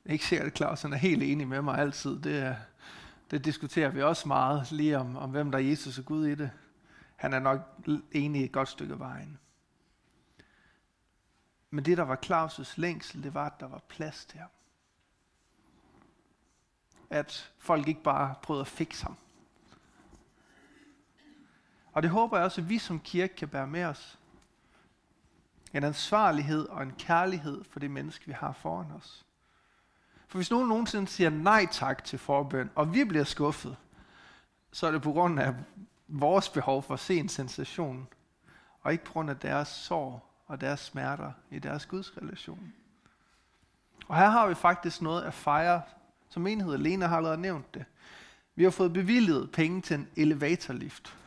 Jeg 0.05 0.11
er 0.11 0.13
ikke 0.13 0.25
sikkert, 0.25 0.47
at 0.47 0.57
Claus 0.57 0.81
han 0.81 0.93
er 0.93 0.97
helt 0.97 1.23
enig 1.23 1.47
med 1.47 1.61
mig 1.61 1.77
altid. 1.77 2.19
Det, 2.19 2.39
er, 2.39 2.55
det 3.31 3.45
diskuterer 3.45 3.89
vi 3.89 4.01
også 4.01 4.27
meget 4.27 4.71
lige 4.71 4.97
om, 4.97 5.17
om, 5.17 5.29
hvem 5.29 5.51
der 5.51 5.57
er 5.57 5.63
Jesus 5.63 5.97
og 5.97 6.05
Gud 6.05 6.27
i 6.27 6.35
det. 6.35 6.51
Han 7.15 7.33
er 7.33 7.39
nok 7.39 7.59
enig 8.11 8.45
et 8.45 8.51
godt 8.51 8.69
stykke 8.69 8.99
vejen. 8.99 9.39
Men 11.71 11.85
det, 11.85 11.97
der 11.97 12.03
var 12.03 12.19
Claus' 12.25 12.73
længsel, 12.75 13.23
det 13.23 13.33
var, 13.33 13.45
at 13.45 13.59
der 13.59 13.67
var 13.67 13.81
plads 13.87 14.25
til 14.25 14.39
ham. 14.39 14.49
At 17.09 17.51
folk 17.57 17.87
ikke 17.87 18.03
bare 18.03 18.35
prøvede 18.41 18.61
at 18.61 18.67
fikse 18.67 19.03
ham. 19.03 19.17
Og 21.93 22.03
det 22.03 22.11
håber 22.11 22.37
jeg 22.37 22.45
også, 22.45 22.61
at 22.61 22.69
vi 22.69 22.77
som 22.77 22.99
kirke 22.99 23.35
kan 23.35 23.47
bære 23.47 23.67
med 23.67 23.83
os. 23.83 24.19
En 25.73 25.83
ansvarlighed 25.83 26.67
og 26.67 26.83
en 26.83 26.91
kærlighed 26.91 27.63
for 27.63 27.79
det 27.79 27.91
menneske, 27.91 28.25
vi 28.25 28.33
har 28.33 28.53
foran 28.53 28.91
os. 28.91 29.25
For 30.27 30.37
hvis 30.37 30.51
nogen 30.51 30.69
nogensinde 30.69 31.07
siger 31.07 31.29
nej 31.29 31.67
tak 31.71 32.03
til 32.03 32.19
forbøn, 32.19 32.71
og 32.75 32.93
vi 32.93 33.03
bliver 33.03 33.23
skuffet, 33.23 33.77
så 34.71 34.87
er 34.87 34.91
det 34.91 35.01
på 35.01 35.11
grund 35.11 35.39
af 35.39 35.55
vores 36.07 36.49
behov 36.49 36.83
for 36.83 36.93
at 36.93 36.99
se 36.99 37.17
en 37.17 37.29
sensation, 37.29 38.07
og 38.81 38.91
ikke 38.91 39.05
på 39.05 39.13
grund 39.13 39.29
af 39.29 39.37
deres 39.37 39.67
sorg 39.67 40.28
og 40.49 40.61
deres 40.61 40.79
smerter 40.79 41.31
i 41.51 41.59
deres 41.59 41.85
gudsrelation. 41.85 42.73
Og 44.07 44.17
her 44.17 44.29
har 44.29 44.47
vi 44.47 44.55
faktisk 44.55 45.01
noget 45.01 45.23
at 45.23 45.33
fejre, 45.33 45.81
som 46.29 46.47
enhed. 46.47 46.77
Lena 46.77 47.07
har 47.07 47.17
allerede 47.17 47.41
nævnt 47.41 47.73
det. 47.73 47.85
Vi 48.55 48.63
har 48.63 48.71
fået 48.71 48.93
bevilget 48.93 49.51
penge 49.51 49.81
til 49.81 49.95
en 49.95 50.07
elevatorlift. 50.15 51.17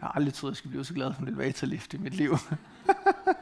Jeg 0.00 0.08
har 0.08 0.12
aldrig 0.12 0.34
troet, 0.34 0.50
jeg 0.50 0.56
skulle 0.56 0.70
blive 0.70 0.84
så 0.84 0.94
glad 0.94 1.14
for 1.14 1.22
en 1.22 1.28
elevatorlift 1.28 1.94
i 1.94 1.96
mit 1.96 2.14
liv. 2.14 2.36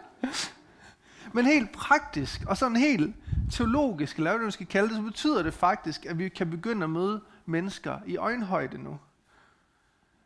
Men 1.34 1.44
helt 1.44 1.72
praktisk 1.72 2.44
og 2.46 2.56
sådan 2.56 2.76
helt 2.76 3.16
teologisk, 3.50 4.16
eller 4.16 4.30
hvad 4.30 4.40
man 4.40 4.52
skal 4.52 4.66
kalde 4.66 4.88
det, 4.88 4.96
så 4.96 5.02
betyder 5.02 5.42
det 5.42 5.54
faktisk, 5.54 6.06
at 6.06 6.18
vi 6.18 6.28
kan 6.28 6.50
begynde 6.50 6.84
at 6.84 6.90
møde 6.90 7.22
mennesker 7.46 7.98
i 8.06 8.16
øjenhøjde 8.16 8.78
nu. 8.78 8.98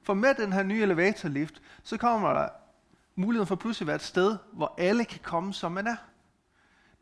For 0.02 0.14
med 0.14 0.34
den 0.34 0.52
her 0.52 0.62
nye 0.62 0.82
elevatorlift, 0.82 1.62
så 1.82 1.96
kommer 1.96 2.32
der 2.32 2.48
muligheden 3.18 3.46
for 3.46 3.54
pludselig 3.54 3.84
at 3.84 3.86
være 3.86 3.96
et 3.96 4.02
sted, 4.02 4.36
hvor 4.52 4.74
alle 4.78 5.04
kan 5.04 5.20
komme, 5.22 5.54
som 5.54 5.72
man 5.72 5.86
er. 5.86 5.96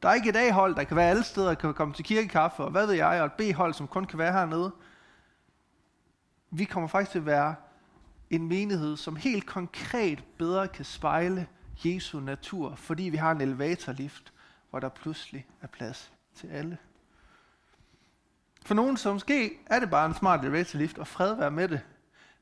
Der 0.02 0.09
er 0.09 0.14
ikke 0.14 0.29
et 0.29 0.37
A-hold, 0.37 0.74
der 0.74 0.85
kan 0.85 0.96
være 0.96 1.11
alle 1.11 1.22
steder, 1.22 1.46
der 1.46 1.55
kan 1.55 1.74
komme 1.74 1.94
til 1.94 2.05
kirkekaffe, 2.05 2.64
og 2.64 2.70
hvad 2.70 2.87
ved 2.87 2.94
jeg, 2.94 3.20
og 3.20 3.26
et 3.26 3.33
B-hold, 3.33 3.74
som 3.74 3.88
kun 3.88 4.05
kan 4.05 4.18
være 4.18 4.33
hernede. 4.33 4.72
Vi 6.50 6.64
kommer 6.64 6.88
faktisk 6.88 7.11
til 7.11 7.18
at 7.18 7.26
være 7.26 7.55
en 8.31 8.48
menighed, 8.48 8.96
som 8.96 9.16
helt 9.16 9.46
konkret 9.46 10.24
bedre 10.38 10.68
kan 10.68 10.85
spejle 10.85 11.46
Jesu 11.85 12.20
natur, 12.20 12.74
fordi 12.74 13.02
vi 13.02 13.16
har 13.16 13.31
en 13.31 13.40
elevatorlift, 13.40 14.33
hvor 14.70 14.79
der 14.79 14.88
pludselig 14.88 15.46
er 15.62 15.66
plads 15.66 16.12
til 16.35 16.46
alle. 16.46 16.79
For 18.64 18.74
nogen 18.74 18.96
så 18.96 19.12
måske 19.12 19.59
er 19.66 19.81
det 19.81 19.90
bare 19.90 20.07
en 20.07 20.14
smart 20.14 20.40
elevatorlift, 20.40 20.98
og 20.98 21.07
fred 21.07 21.35
være 21.35 21.50
med 21.50 21.68
det. 21.68 21.81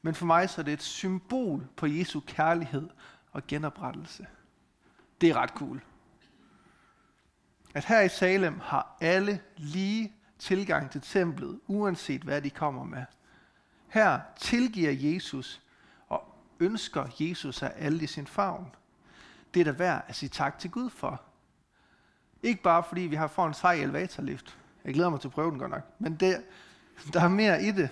Men 0.03 0.15
for 0.15 0.27
mig 0.27 0.51
så 0.51 0.61
er 0.61 0.65
det 0.65 0.73
et 0.73 0.83
symbol 0.83 1.67
på 1.77 1.87
Jesu 1.87 2.21
kærlighed 2.27 2.89
og 3.35 3.47
genoprettelse. 3.49 4.27
Det 5.21 5.31
er 5.31 5.35
ret 5.37 5.51
cool. 5.51 5.83
At 7.75 7.85
her 7.85 8.01
i 8.01 8.09
Salem 8.09 8.61
har 8.61 8.97
alle 9.01 9.41
lige 9.57 10.13
tilgang 10.39 10.91
til 10.91 11.01
templet, 11.01 11.61
uanset 11.67 12.23
hvad 12.23 12.43
de 12.43 12.51
kommer 12.51 12.85
med. 12.85 13.05
Her 13.89 14.21
tilgiver 14.37 14.91
Jesus 14.93 15.63
og 16.09 16.35
ønsker 16.61 17.07
Jesus 17.21 17.63
af 17.63 17.73
alle 17.77 18.05
i 18.05 18.07
sin 18.07 18.27
favn. 18.27 18.75
Det 19.55 19.61
er 19.61 19.65
da 19.65 19.71
værd 19.71 20.05
at 20.09 20.17
sige 20.17 20.29
tak 20.29 20.59
til 20.59 20.71
Gud 20.71 20.91
for. 20.91 21.23
Ikke 22.43 22.63
bare 22.63 22.85
fordi 22.89 23.01
vi 23.01 23.17
har 23.17 23.27
fået 23.27 23.47
en 23.47 23.55
sej 23.55 23.75
elevatorlift. 23.75 24.59
Jeg 24.85 24.95
glæder 24.95 25.11
mig 25.11 25.21
til 25.21 25.29
at 25.29 25.33
prøve 25.33 25.51
den 25.51 25.59
godt 25.59 25.71
nok. 25.71 25.83
Men 25.99 26.17
det, 26.17 26.45
der 27.13 27.21
er 27.21 27.29
mere 27.29 27.63
i 27.63 27.71
det. 27.71 27.91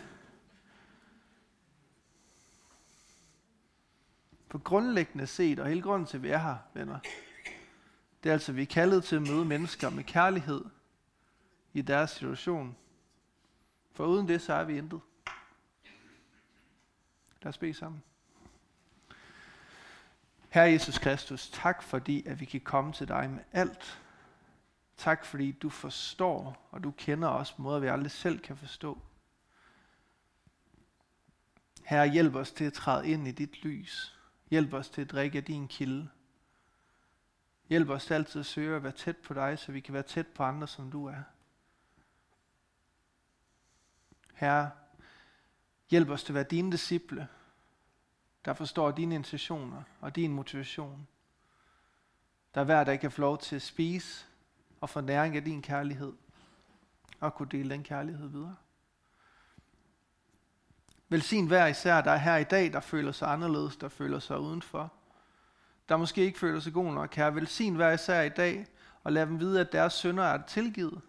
For 4.53 4.59
grundlæggende 4.59 5.27
set, 5.27 5.59
og 5.59 5.69
hele 5.69 5.83
grunden 5.83 6.07
til, 6.07 6.17
at 6.17 6.23
vi 6.23 6.29
er 6.29 6.38
her, 6.38 6.57
venner, 6.75 6.99
det 8.23 8.29
er 8.29 8.33
altså, 8.33 8.53
at 8.53 8.57
vi 8.57 8.62
er 8.62 8.67
kaldet 8.67 9.05
til 9.05 9.17
at 9.17 9.23
møde 9.23 9.45
mennesker 9.45 9.91
med 9.91 10.05
kærlighed 10.05 10.65
i 11.73 11.83
deres 11.83 12.11
situation. 12.11 12.77
For 13.93 14.07
uden 14.07 14.29
det, 14.29 14.43
så 14.43 14.55
er 14.55 14.65
vi 14.65 14.79
intet. 14.79 15.01
Lad 17.43 17.49
os 17.49 17.59
bede 17.59 17.75
sammen. 17.75 18.03
Herre 20.49 20.73
Jesus 20.73 20.99
Kristus, 20.99 21.51
tak 21.51 21.83
fordi, 21.83 22.27
at 22.27 22.41
vi 22.41 22.45
kan 22.45 22.61
komme 22.61 22.93
til 22.93 23.09
dig 23.09 23.31
med 23.31 23.45
alt. 23.53 24.01
Tak 24.97 25.25
fordi 25.25 25.53
du 25.53 25.69
forstår, 25.69 26.69
og 26.71 26.85
du 26.85 26.91
kender 26.91 27.29
os 27.29 27.53
på 27.53 27.62
måder, 27.62 27.81
vi 27.81 27.87
aldrig 27.87 28.11
selv 28.11 28.38
kan 28.38 28.57
forstå. 28.57 28.99
Herre, 31.85 32.09
hjælp 32.09 32.35
os 32.35 32.53
til 32.53 32.65
at 32.65 32.73
træde 32.73 33.09
ind 33.09 33.29
i 33.29 33.33
dit 33.33 33.65
lys. 33.65 34.19
Hjælp 34.53 34.73
os 34.73 34.91
til 34.91 35.03
at 35.03 35.11
drikke 35.11 35.38
af 35.38 35.45
din 35.45 35.69
kilde. 35.69 36.09
Hjælp 37.69 37.88
os 37.88 38.07
til 38.07 38.15
altid 38.15 38.41
at 38.41 38.47
søge 38.47 38.77
at 38.77 38.83
være 38.83 38.93
tæt 38.93 39.17
på 39.17 39.35
dig, 39.35 39.59
så 39.59 39.73
vi 39.73 39.81
kan 39.81 39.95
være 39.95 40.03
tæt 40.03 40.27
på 40.27 40.43
andre, 40.43 40.69
som 40.69 40.91
du 40.91 41.07
er. 41.07 41.23
Herre, 44.35 44.71
hjælp 45.91 46.09
os 46.09 46.25
til 46.25 46.33
at 46.33 46.35
være 46.35 46.45
dine 46.45 46.73
disciple, 46.73 47.29
der 48.45 48.55
forstår 48.55 48.91
dine 48.91 49.15
intentioner 49.15 49.83
og 50.01 50.17
din 50.17 50.33
motivation. 50.33 51.09
Der 52.55 52.65
hver 52.65 52.85
dag 52.85 53.01
kan 53.01 53.12
få 53.12 53.21
lov 53.21 53.38
til 53.38 53.57
at 53.57 53.62
spise 53.62 54.27
og 54.81 54.91
få 54.91 55.01
næring 55.01 55.37
af 55.37 55.45
din 55.45 55.62
kærlighed 55.62 56.12
og 57.21 57.35
kunne 57.35 57.49
dele 57.49 57.71
den 57.71 57.83
kærlighed 57.83 58.29
videre. 58.29 58.57
Velsign 61.12 61.46
hver 61.46 61.66
især, 61.66 62.01
der 62.01 62.11
er 62.11 62.16
her 62.16 62.37
i 62.37 62.44
dag, 62.44 62.72
der 62.72 62.81
føler 62.81 63.12
sig 63.12 63.29
anderledes, 63.29 63.77
der 63.77 63.88
føler 63.88 64.18
sig 64.18 64.38
udenfor. 64.38 64.92
Der 65.88 65.96
måske 65.96 66.22
ikke 66.22 66.38
føler 66.38 66.61
sig 66.61 66.72
god 66.72 66.92
nok, 66.92 67.14
herre. 67.14 67.35
Velsign 67.35 67.75
hver 67.75 67.92
især 67.92 68.22
i 68.22 68.29
dag, 68.29 68.66
og 69.05 69.12
lad 69.12 69.27
dem 69.27 69.40
vide, 69.40 69.61
at 69.61 69.72
deres 69.72 69.92
sønder 69.92 70.25
er 70.25 70.46
tilgivet. 70.46 71.01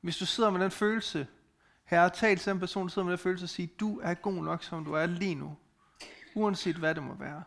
Hvis 0.00 0.16
du 0.16 0.26
sidder 0.26 0.50
med 0.50 0.60
den 0.60 0.70
følelse, 0.70 1.26
herre, 1.84 2.10
tal 2.10 2.38
til 2.38 2.52
den 2.52 2.60
person, 2.60 2.82
der 2.82 2.90
sidder 2.90 3.06
med 3.06 3.12
den 3.12 3.18
følelse, 3.18 3.44
og 3.44 3.48
sig, 3.48 3.80
du 3.80 4.00
er 4.02 4.14
god 4.14 4.44
nok, 4.44 4.64
som 4.64 4.84
du 4.84 4.92
er 4.92 5.06
lige 5.06 5.34
nu. 5.34 5.56
Uanset 6.34 6.76
hvad 6.76 6.94
det 6.94 7.02
må 7.02 7.14
være. 7.14 7.42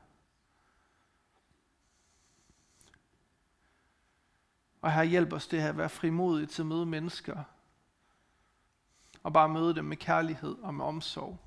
Og 4.81 4.93
her 4.93 5.03
hjælp 5.03 5.33
os 5.33 5.47
det 5.47 5.61
her 5.61 5.69
at 5.69 5.77
være 5.77 5.89
frimodige 5.89 6.47
til 6.47 6.61
at 6.61 6.65
møde 6.65 6.85
mennesker, 6.85 7.43
og 9.27 9.33
bare 9.33 9.49
møde 9.49 9.75
dem 9.75 9.85
med 9.85 9.97
kærlighed 9.97 10.57
og 10.57 10.73
med 10.73 10.85
omsorg. 10.85 11.39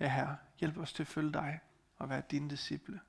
Ja, 0.00 0.08
Herre, 0.08 0.36
hjælp 0.58 0.76
os 0.76 0.92
til 0.92 1.02
at 1.02 1.06
følge 1.06 1.32
dig 1.32 1.60
og 1.96 2.08
være 2.08 2.22
dine 2.30 2.50
disciple. 2.50 3.00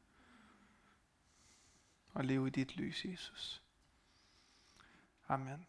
Og 2.14 2.26
leve 2.26 2.48
i 2.48 2.50
dit 2.50 2.76
lys, 2.76 3.06
Jesus. 3.06 3.64
Amen. 5.28 5.66